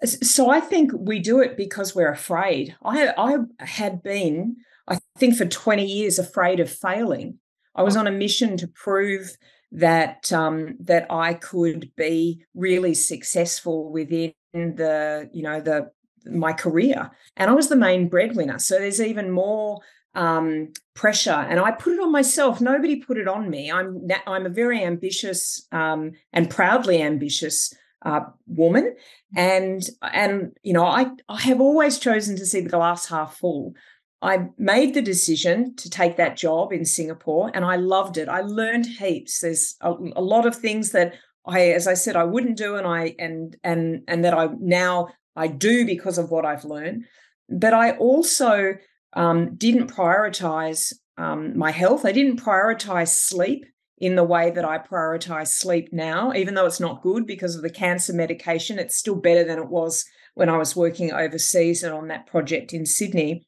[0.04, 2.74] So I think we do it because we're afraid.
[2.84, 4.56] I I had been,
[4.88, 7.38] I think, for 20 years afraid of failing.
[7.76, 9.36] I was on a mission to prove
[9.72, 15.92] that um, that I could be really successful within the you know the
[16.24, 18.58] my career, and I was the main breadwinner.
[18.58, 19.80] So there's even more
[20.14, 22.60] um, pressure, and I put it on myself.
[22.60, 23.70] Nobody put it on me.
[23.70, 28.94] I'm I'm a very ambitious um, and proudly ambitious uh, woman,
[29.36, 33.74] and and you know I I have always chosen to see the glass half full.
[34.22, 38.28] I made the decision to take that job in Singapore, and I loved it.
[38.28, 39.40] I learned heaps.
[39.40, 41.14] There's a, a lot of things that
[41.46, 45.08] I, as I said, I wouldn't do, and I and and and that I now
[45.36, 47.04] I do because of what I've learned.
[47.48, 48.74] But I also
[49.14, 52.04] um, didn't prioritize um, my health.
[52.04, 53.66] I didn't prioritize sleep
[53.98, 57.62] in the way that I prioritize sleep now, even though it's not good because of
[57.62, 58.78] the cancer medication.
[58.78, 62.72] It's still better than it was when I was working overseas and on that project
[62.72, 63.46] in Sydney,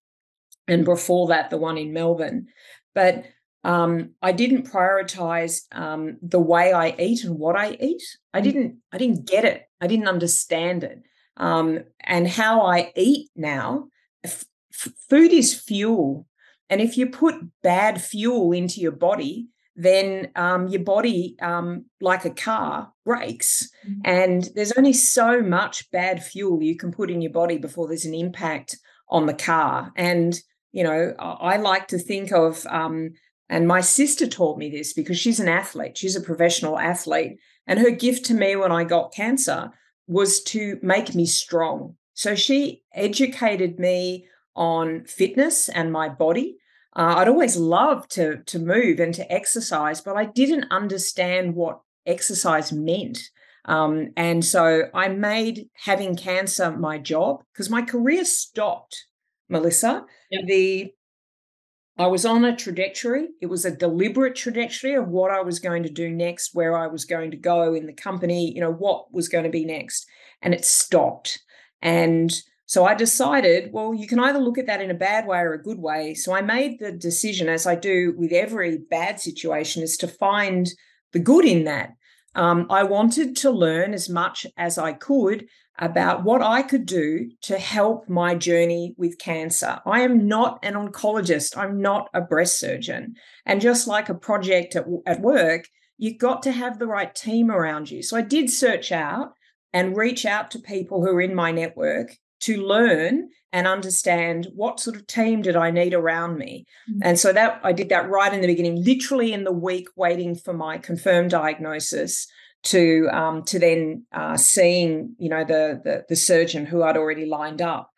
[0.69, 2.49] and before that, the one in Melbourne.
[2.95, 3.25] But
[3.65, 8.03] um, I didn't prioritize um, the way I eat and what I eat.
[8.35, 8.45] I mm.
[8.45, 8.77] didn't.
[8.93, 9.63] I didn't get it.
[9.81, 11.03] I didn't understand it.
[11.39, 13.89] Um, and how I eat now
[14.73, 16.27] food is fuel.
[16.71, 22.25] And if you put bad fuel into your body, then um, your body, um, like
[22.25, 23.69] a car, breaks.
[23.87, 24.01] Mm-hmm.
[24.05, 28.05] And there's only so much bad fuel you can put in your body before there's
[28.05, 28.77] an impact
[29.09, 29.93] on the car.
[29.97, 30.39] And,
[30.73, 33.11] you know, I like to think of, um,
[33.49, 37.39] and my sister taught me this because she's an athlete, she's a professional athlete.
[37.67, 39.71] And her gift to me when I got cancer
[40.07, 41.97] was to make me strong.
[42.15, 46.57] So she educated me on fitness and my body.
[46.95, 51.81] Uh, I'd always loved to to move and to exercise, but I didn't understand what
[52.07, 53.19] exercise meant.
[53.65, 59.07] Um, and so I made having cancer my job because my career stopped,
[59.49, 60.05] Melissa.
[60.31, 60.45] Yep.
[60.47, 60.93] The
[61.99, 63.29] I was on a trajectory.
[63.41, 66.87] It was a deliberate trajectory of what I was going to do next, where I
[66.87, 70.07] was going to go in the company, you know, what was going to be next.
[70.41, 71.39] And it stopped.
[71.83, 72.33] And
[72.73, 75.53] so I decided, well, you can either look at that in a bad way or
[75.53, 76.15] a good way.
[76.15, 80.73] So I made the decision, as I do with every bad situation, is to find
[81.13, 81.91] the good in that.
[82.35, 85.49] Um, I wanted to learn as much as I could
[85.79, 89.79] about what I could do to help my journey with cancer.
[89.85, 93.17] I am not an oncologist, I'm not a breast surgeon.
[93.45, 95.69] And just like a project at, at work,
[95.99, 98.03] you've got to have the right team around you.
[98.03, 99.35] So I did search out
[99.75, 104.81] and reach out to people who are in my network to learn and understand what
[104.81, 106.65] sort of team did I need around me.
[106.91, 107.01] Mm-hmm.
[107.03, 110.35] And so that I did that right in the beginning, literally in the week waiting
[110.35, 112.27] for my confirmed diagnosis
[112.65, 117.27] to um, to then uh, seeing you know the, the the surgeon who I'd already
[117.27, 117.91] lined up,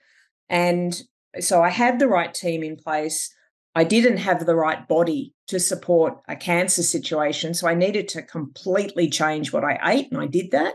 [0.49, 1.01] and
[1.40, 3.32] so I had the right team in place.
[3.76, 8.22] I didn't have the right body to support a cancer situation, so I needed to
[8.22, 10.74] completely change what I ate, and I did that.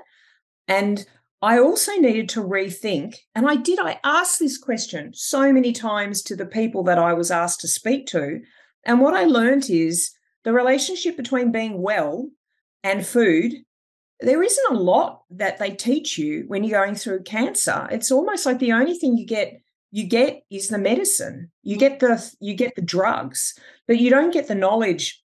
[0.68, 1.06] And
[1.42, 3.80] I also needed to rethink, and I did.
[3.80, 7.68] I asked this question so many times to the people that I was asked to
[7.68, 8.42] speak to.
[8.86, 10.12] And what I learned is
[10.44, 12.30] the relationship between being well
[12.84, 13.54] and food,
[14.20, 17.88] there isn't a lot that they teach you when you're going through cancer.
[17.90, 19.62] It's almost like the only thing you get
[19.92, 21.52] you get is the medicine.
[21.64, 25.24] You get the you get the drugs, but you don't get the knowledge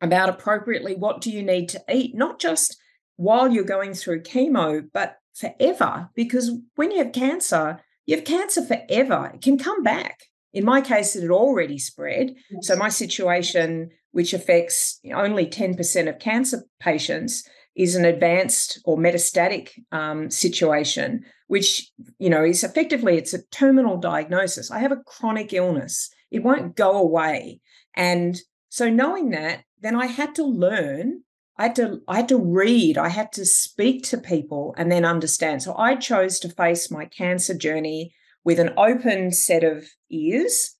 [0.00, 2.78] about appropriately what do you need to eat, not just
[3.16, 8.64] while you're going through chemo, but forever because when you have cancer, you have cancer
[8.64, 9.30] forever.
[9.34, 10.24] It can come back.
[10.52, 12.34] In my case, it had already spread.
[12.62, 19.70] So my situation, which affects only 10% of cancer patients, is an advanced or metastatic
[19.92, 24.70] um, situation, which you know is effectively it's a terminal diagnosis.
[24.70, 27.60] I have a chronic illness; it won't go away.
[27.94, 28.36] And
[28.68, 31.22] so, knowing that, then I had to learn
[31.58, 35.04] I had to I had to read, I had to speak to people and then
[35.04, 35.62] understand.
[35.62, 40.76] So I chose to face my cancer journey with an open set of ears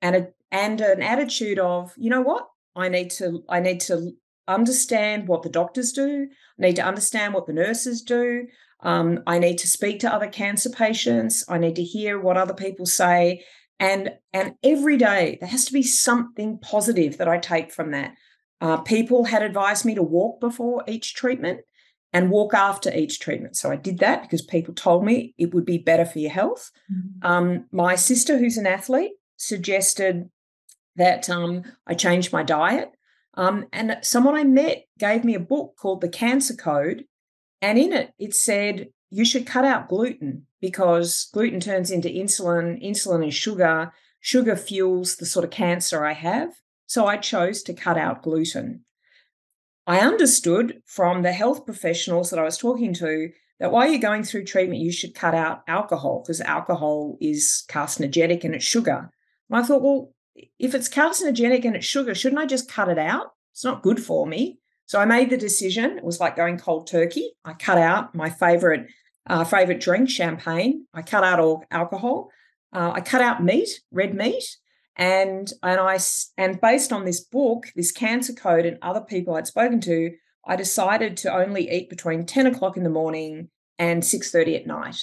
[0.00, 2.46] and a and an attitude of, you know what?
[2.74, 4.12] I need to I need to
[4.48, 6.26] understand what the doctors do.
[6.58, 8.46] I need to understand what the nurses do.
[8.82, 11.44] Um, I need to speak to other cancer patients.
[11.48, 13.44] I need to hear what other people say.
[13.78, 18.14] And and every day there has to be something positive that I take from that.
[18.64, 21.60] Uh, people had advised me to walk before each treatment
[22.14, 23.58] and walk after each treatment.
[23.58, 26.70] So I did that because people told me it would be better for your health.
[26.90, 27.26] Mm-hmm.
[27.26, 30.30] Um, my sister, who's an athlete, suggested
[30.96, 32.90] that um, I change my diet.
[33.34, 37.04] Um, and someone I met gave me a book called The Cancer Code.
[37.60, 42.82] And in it, it said you should cut out gluten because gluten turns into insulin.
[42.82, 43.92] Insulin is sugar.
[44.20, 46.54] Sugar fuels the sort of cancer I have.
[46.94, 48.84] So I chose to cut out gluten.
[49.84, 54.22] I understood from the health professionals that I was talking to that while you're going
[54.22, 59.10] through treatment, you should cut out alcohol because alcohol is carcinogenic and it's sugar.
[59.50, 60.12] And I thought, well,
[60.60, 63.32] if it's carcinogenic and it's sugar, shouldn't I just cut it out?
[63.50, 64.60] It's not good for me.
[64.86, 65.98] So I made the decision.
[65.98, 67.32] It was like going cold turkey.
[67.44, 68.86] I cut out my favorite
[69.26, 70.86] uh, favorite drink, champagne.
[70.94, 72.30] I cut out all alcohol.
[72.72, 74.44] Uh, I cut out meat, red meat
[74.96, 75.98] and and I
[76.38, 80.12] and based on this book, this cancer code, and other people I'd spoken to,
[80.46, 84.66] I decided to only eat between ten o'clock in the morning and six thirty at
[84.66, 84.98] night,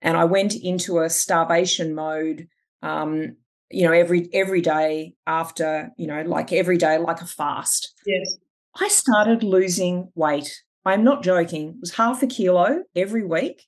[0.00, 2.48] and I went into a starvation mode.
[2.82, 3.36] Um,
[3.70, 7.92] you know, every every day after you know, like every day, like a fast.
[8.06, 8.36] Yes,
[8.80, 10.62] I started losing weight.
[10.84, 11.68] I'm not joking.
[11.68, 13.64] It was half a kilo every week,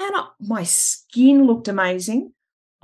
[0.00, 2.32] and I, my skin looked amazing.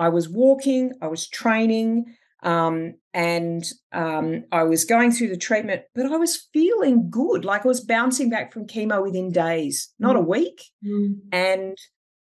[0.02, 5.82] I was walking, I was training, um, and um, I was going through the treatment,
[5.94, 7.44] but I was feeling good.
[7.44, 10.18] Like I was bouncing back from chemo within days, not mm.
[10.18, 10.60] a week.
[10.84, 11.18] Mm.
[11.30, 11.78] And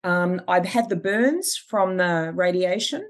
[0.04, 3.08] um, I'd had the burns from the radiation,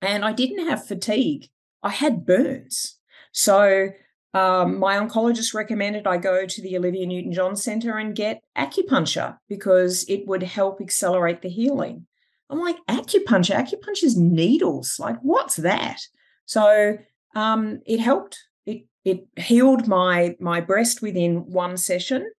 [0.00, 1.48] and I didn't have fatigue.
[1.82, 3.00] I had burns.
[3.32, 3.88] So
[4.34, 9.38] um, my oncologist recommended I go to the Olivia Newton John Center and get acupuncture
[9.48, 12.06] because it would help accelerate the healing.
[12.54, 14.96] I'm like, acupuncture, acupuncture is needles.
[14.98, 16.00] Like, what's that?
[16.46, 16.98] So
[17.34, 18.38] um, it helped.
[18.64, 22.30] It it healed my my breast within one session,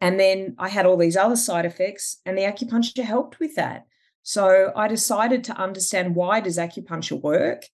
[0.00, 3.86] and then I had all these other side effects, and the acupuncture helped with that.
[4.22, 7.64] So I decided to understand why does acupuncture work,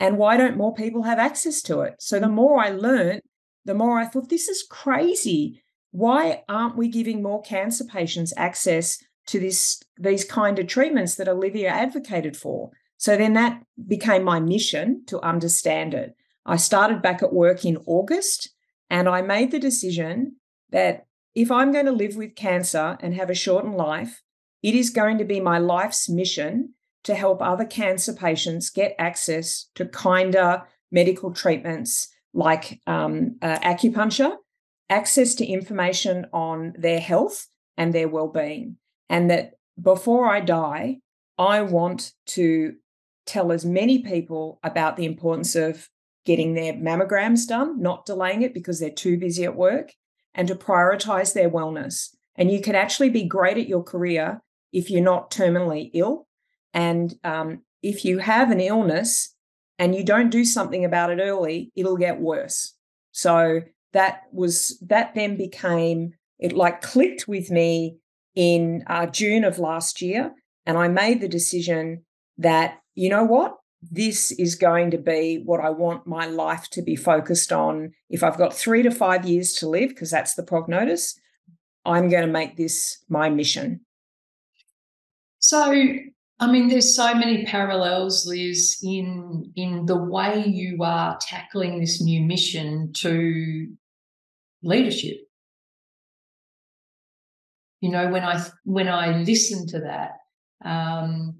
[0.00, 1.94] and why don't more people have access to it.
[2.00, 3.22] So the more I learned,
[3.64, 5.62] the more I thought this is crazy.
[5.92, 11.28] why aren't we giving more cancer patients access to this these kind of treatments that
[11.28, 12.70] Olivia advocated for?
[12.96, 16.14] So then that became my mission to understand it.
[16.46, 18.50] I started back at work in August
[18.90, 20.36] and I made the decision
[20.70, 24.22] that if I'm going to live with cancer and have a shortened life,
[24.62, 29.68] it is going to be my life's mission to help other cancer patients get access
[29.74, 34.36] to kinder medical treatments like um, uh, acupuncture,
[34.88, 38.76] access to information on their health and their well-being,
[39.12, 40.98] and that before I die,
[41.38, 42.74] I want to
[43.26, 45.88] tell as many people about the importance of
[46.24, 49.92] getting their mammograms done, not delaying it because they're too busy at work,
[50.34, 52.08] and to prioritize their wellness.
[52.36, 54.40] And you can actually be great at your career
[54.72, 56.26] if you're not terminally ill.
[56.72, 59.34] And um, if you have an illness
[59.78, 62.74] and you don't do something about it early, it'll get worse.
[63.10, 63.60] So
[63.92, 67.98] that was that then became it like clicked with me
[68.34, 70.32] in uh, June of last year.
[70.66, 72.04] And I made the decision
[72.38, 73.56] that, you know what?
[73.90, 77.92] This is going to be what I want my life to be focused on.
[78.08, 81.18] If I've got three to five years to live, because that's the prognosis,
[81.84, 83.80] I'm going to make this my mission.
[85.40, 85.72] So,
[86.38, 92.00] I mean, there's so many parallels, Liz, in in the way you are tackling this
[92.00, 93.66] new mission to
[94.62, 95.16] leadership.
[97.82, 100.12] You know, when I when I listen to that,
[100.64, 101.34] um,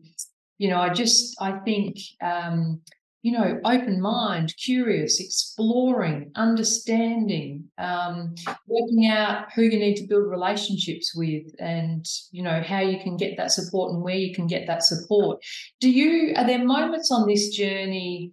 [0.59, 2.83] you know, I just I think um,
[3.23, 8.35] you know, open mind, curious, exploring, understanding, um,
[8.67, 13.17] working out who you need to build relationships with, and you know how you can
[13.17, 15.41] get that support and where you can get that support.
[15.81, 18.33] Do you are there moments on this journey?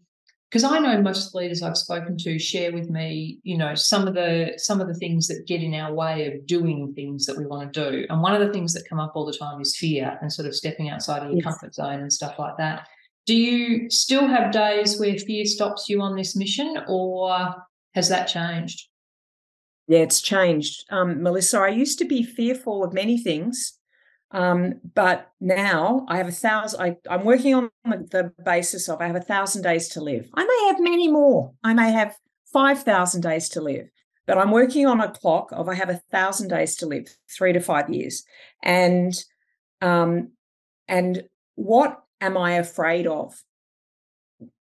[0.49, 4.15] Because I know most leaders I've spoken to share with me, you know, some of
[4.15, 7.45] the some of the things that get in our way of doing things that we
[7.45, 8.05] want to do.
[8.09, 10.47] And one of the things that come up all the time is fear and sort
[10.47, 11.43] of stepping outside of your yes.
[11.43, 12.87] comfort zone and stuff like that.
[13.27, 17.53] Do you still have days where fear stops you on this mission, or
[17.93, 18.87] has that changed?
[19.87, 20.85] Yeah, it's changed.
[20.89, 23.78] Um, Melissa, I used to be fearful of many things,
[24.31, 26.81] um, but now I have a thousand.
[26.81, 30.29] I, I'm working on the basis of I have a thousand days to live.
[30.33, 31.53] I may have many more.
[31.63, 32.15] I may have
[32.53, 33.89] 5,000 days to live,
[34.27, 37.53] but I'm working on a clock of I have a thousand days to live, three
[37.53, 38.23] to five years.
[38.63, 39.13] And,
[39.81, 40.31] um,
[40.87, 41.23] and
[41.55, 43.43] what am I afraid of?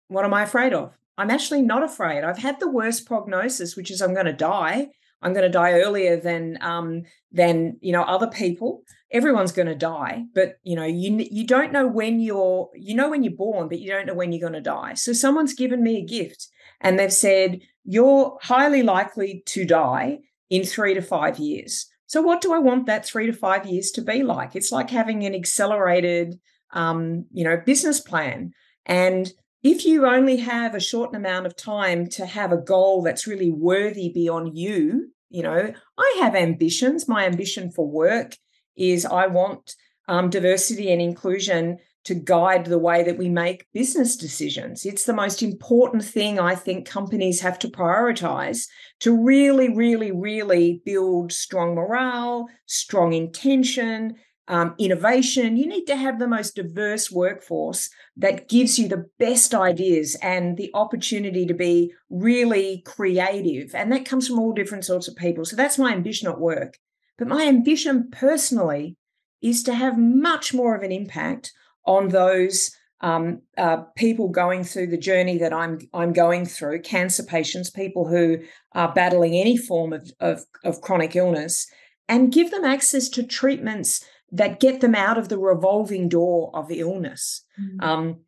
[0.08, 0.92] What am I afraid of?
[1.18, 2.22] I'm actually not afraid.
[2.22, 4.88] I've had the worst prognosis, which is I'm going to die.
[5.26, 7.02] I'm going to die earlier than um,
[7.32, 8.84] than you know other people.
[9.10, 13.10] Everyone's going to die, but you know you you don't know when you're you know
[13.10, 14.94] when you're born, but you don't know when you're going to die.
[14.94, 16.46] So someone's given me a gift,
[16.80, 21.86] and they've said you're highly likely to die in three to five years.
[22.06, 24.54] So what do I want that three to five years to be like?
[24.54, 26.38] It's like having an accelerated
[26.72, 28.52] um, you know, business plan.
[28.84, 29.32] And
[29.64, 33.50] if you only have a short amount of time to have a goal that's really
[33.50, 37.08] worthy beyond you, you know, I have ambitions.
[37.08, 38.36] My ambition for work
[38.76, 39.74] is I want
[40.08, 44.86] um, diversity and inclusion to guide the way that we make business decisions.
[44.86, 48.68] It's the most important thing I think companies have to prioritize
[49.00, 54.14] to really, really, really build strong morale, strong intention,
[54.48, 55.56] um, innovation.
[55.56, 60.56] You need to have the most diverse workforce that gives you the best ideas and
[60.56, 63.74] the opportunity to be really creative.
[63.74, 65.44] And that comes from all different sorts of people.
[65.44, 66.78] So that's my ambition at work.
[67.18, 68.96] But my ambition personally
[69.42, 71.52] is to have much more of an impact
[71.84, 72.70] on those
[73.00, 78.08] um, uh, people going through the journey that I'm I'm going through, cancer patients, people
[78.08, 78.38] who
[78.72, 81.66] are battling any form of, of, of chronic illness,
[82.08, 86.70] and give them access to treatments that get them out of the revolving door of
[86.70, 87.44] illness.
[87.60, 87.80] Mm-hmm.
[87.80, 88.20] Um,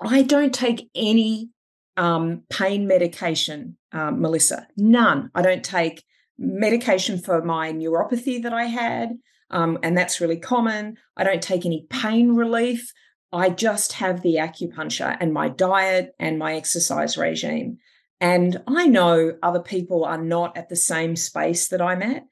[0.00, 1.50] I don't take any
[1.96, 4.66] um, pain medication, um, Melissa.
[4.76, 5.30] None.
[5.34, 6.04] I don't take
[6.38, 9.18] medication for my neuropathy that I had,
[9.50, 10.96] um, and that's really common.
[11.16, 12.92] I don't take any pain relief.
[13.32, 17.78] I just have the acupuncture and my diet and my exercise regime.
[18.20, 22.24] And I know other people are not at the same space that I'm at,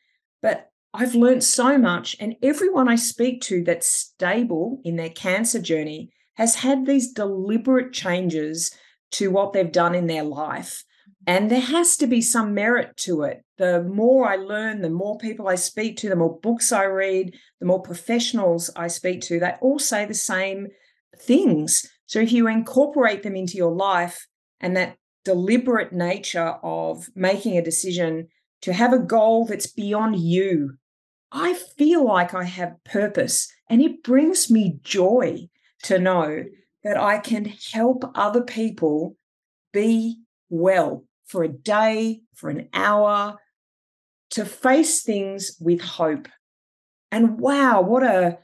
[0.43, 5.61] but I've learned so much, and everyone I speak to that's stable in their cancer
[5.61, 8.75] journey has had these deliberate changes
[9.13, 10.85] to what they've done in their life.
[11.27, 13.45] And there has to be some merit to it.
[13.59, 17.35] The more I learn, the more people I speak to, the more books I read,
[17.61, 20.69] the more professionals I speak to, they all say the same
[21.19, 21.87] things.
[22.07, 24.27] So if you incorporate them into your life
[24.61, 28.29] and that deliberate nature of making a decision
[28.63, 30.79] to have a goal that's beyond you.
[31.33, 35.49] I feel like I have purpose and it brings me joy
[35.85, 36.45] to know
[36.85, 39.17] that I can help other people
[39.73, 43.39] be well for a day, for an hour,
[44.31, 46.29] to face things with hope.
[47.11, 48.39] And wow, what a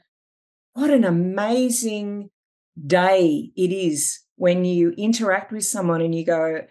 [0.73, 2.29] what an amazing
[2.85, 6.61] day it is when you interact with someone and you go,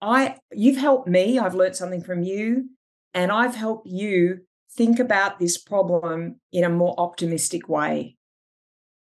[0.00, 2.70] I you've helped me, I've learned something from you,
[3.14, 4.40] and I've helped you
[4.76, 8.16] think about this problem in a more optimistic way.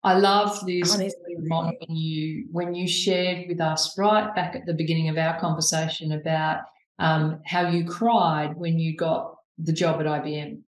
[0.04, 5.10] I love this when you when you shared with us right back at the beginning
[5.10, 6.62] of our conversation about
[7.00, 10.62] um, how you cried when you got the job at IBM,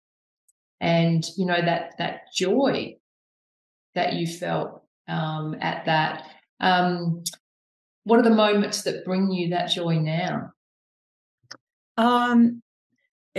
[0.82, 2.98] and you know that that joy
[3.96, 6.24] that you felt um, at that.
[6.60, 7.24] Um,
[8.04, 10.52] what are the moments that bring you that joy now?
[11.98, 12.62] Um,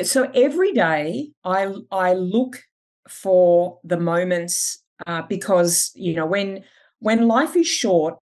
[0.05, 2.63] so every day I I look
[3.09, 6.65] for the moments uh, because you know when
[6.99, 8.19] when life is short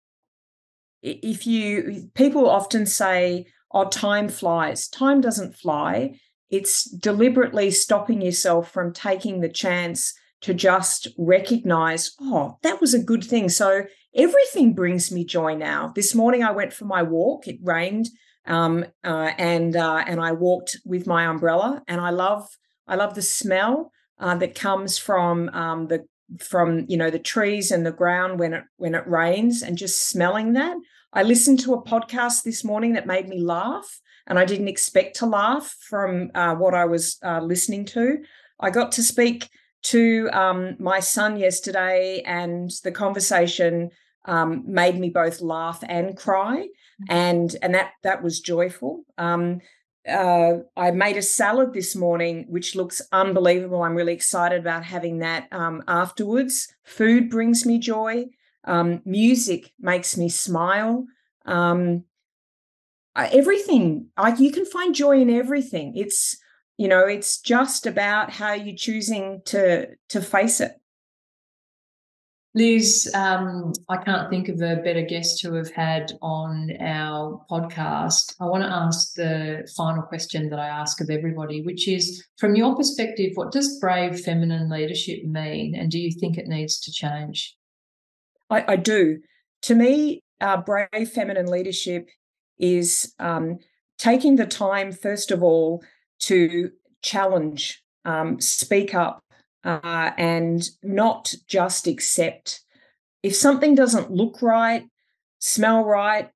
[1.03, 4.89] if you people often say oh time flies.
[4.89, 6.19] Time doesn't fly.
[6.51, 13.03] It's deliberately stopping yourself from taking the chance to just recognize oh that was a
[13.03, 13.49] good thing.
[13.49, 15.93] So everything brings me joy now.
[15.95, 17.47] This morning i went for my walk.
[17.47, 18.09] It rained
[18.47, 22.49] um, uh, and uh, and i walked with my umbrella and i love
[22.87, 26.05] i love the smell uh, that comes from um, the
[26.39, 30.09] from you know the trees and the ground when it when it rains and just
[30.09, 30.77] smelling that
[31.13, 35.17] i listened to a podcast this morning that made me laugh and i didn't expect
[35.17, 38.19] to laugh from uh, what i was uh, listening to
[38.61, 39.49] i got to speak
[39.83, 43.91] to um, my son yesterday and the conversation
[44.25, 46.69] um, made me both laugh and cry.
[47.09, 49.61] And and that that was joyful um,
[50.09, 53.83] uh, I made a salad this morning, which looks unbelievable.
[53.83, 56.69] I'm really excited about having that um, afterwards.
[56.85, 58.27] Food brings me joy.
[58.65, 61.07] Um, music makes me smile.
[61.45, 62.05] Um,
[63.17, 65.95] everything, I, you can find joy in everything.
[65.97, 66.39] It's
[66.79, 70.81] you know, it's just about how you're choosing to to face it.
[72.59, 78.35] Liz, um, I can't think of a better guest to have had on our podcast.
[78.41, 82.57] I want to ask the final question that I ask of everybody, which is from
[82.57, 85.77] your perspective, what does brave feminine leadership mean?
[85.77, 87.57] And do you think it needs to change?
[88.51, 89.21] I, I do.
[89.63, 92.09] To me, uh, brave feminine leadership
[92.59, 93.59] is um,
[93.99, 95.81] taking the time, first of all,
[96.23, 99.23] to challenge, um, speak up,
[99.65, 102.61] uh, and not just accept.
[103.23, 104.87] If something doesn't look right,
[105.39, 106.31] smell right,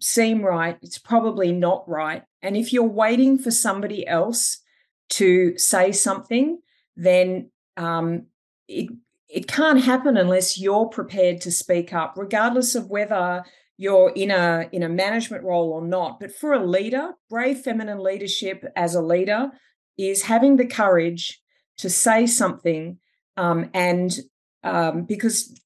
[0.00, 2.22] seem right, it's probably not right.
[2.42, 4.60] And if you're waiting for somebody else
[5.10, 6.60] to say something,
[6.96, 8.26] then um,
[8.68, 8.90] it
[9.28, 13.42] it can't happen unless you're prepared to speak up, regardless of whether
[13.78, 16.20] you're in a in a management role or not.
[16.20, 19.50] But for a leader, brave feminine leadership as a leader
[19.98, 21.41] is having the courage
[21.82, 22.98] to say something
[23.36, 24.18] um, and
[24.62, 25.60] um, because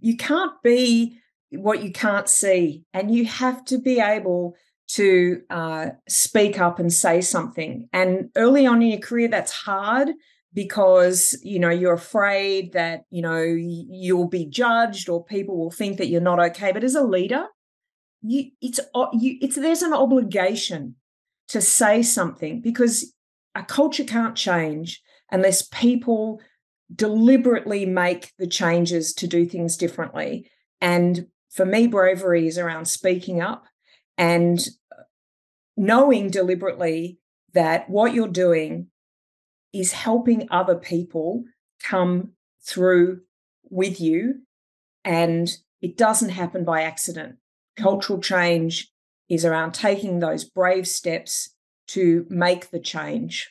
[0.00, 1.18] you can't be
[1.50, 4.54] what you can't see and you have to be able
[4.86, 7.88] to uh, speak up and say something.
[7.92, 10.10] And early on in your career that's hard
[10.54, 15.98] because you know you're afraid that you know you'll be judged or people will think
[15.98, 16.72] that you're not okay.
[16.72, 17.46] But as a leader
[18.22, 18.80] you it's
[19.12, 20.96] you it's there's an obligation
[21.48, 23.12] to say something because
[23.54, 26.40] a culture can't change unless people
[26.94, 30.50] deliberately make the changes to do things differently.
[30.80, 33.64] And for me, bravery is around speaking up
[34.18, 34.58] and
[35.76, 37.18] knowing deliberately
[37.52, 38.88] that what you're doing
[39.72, 41.44] is helping other people
[41.82, 42.32] come
[42.62, 43.20] through
[43.70, 44.42] with you.
[45.04, 47.36] And it doesn't happen by accident.
[47.76, 48.92] Cultural change
[49.28, 51.54] is around taking those brave steps
[51.90, 53.50] to make the change.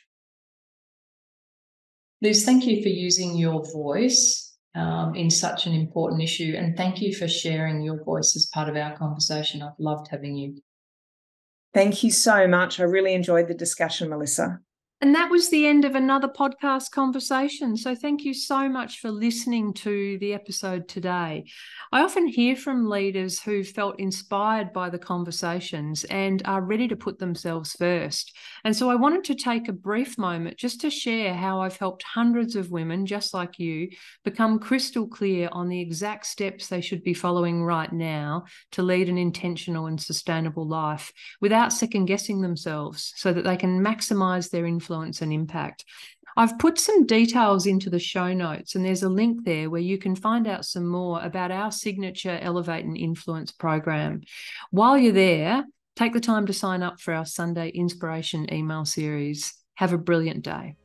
[2.22, 6.54] Liz, thank you for using your voice um, in such an important issue.
[6.56, 9.62] And thank you for sharing your voice as part of our conversation.
[9.62, 10.62] I've loved having you.
[11.72, 12.80] Thank you so much.
[12.80, 14.60] I really enjoyed the discussion, Melissa.
[15.02, 17.74] And that was the end of another podcast conversation.
[17.74, 21.46] So, thank you so much for listening to the episode today.
[21.90, 26.96] I often hear from leaders who felt inspired by the conversations and are ready to
[26.96, 28.36] put themselves first.
[28.62, 32.02] And so, I wanted to take a brief moment just to share how I've helped
[32.02, 33.88] hundreds of women, just like you,
[34.22, 39.08] become crystal clear on the exact steps they should be following right now to lead
[39.08, 44.66] an intentional and sustainable life without second guessing themselves so that they can maximize their
[44.66, 45.84] influence influence and impact.
[46.36, 49.98] I've put some details into the show notes, and there's a link there where you
[49.98, 54.22] can find out some more about our signature Elevate and Influence program.
[54.70, 55.64] While you're there,
[55.96, 59.54] take the time to sign up for our Sunday inspiration email series.
[59.74, 60.76] Have a brilliant day.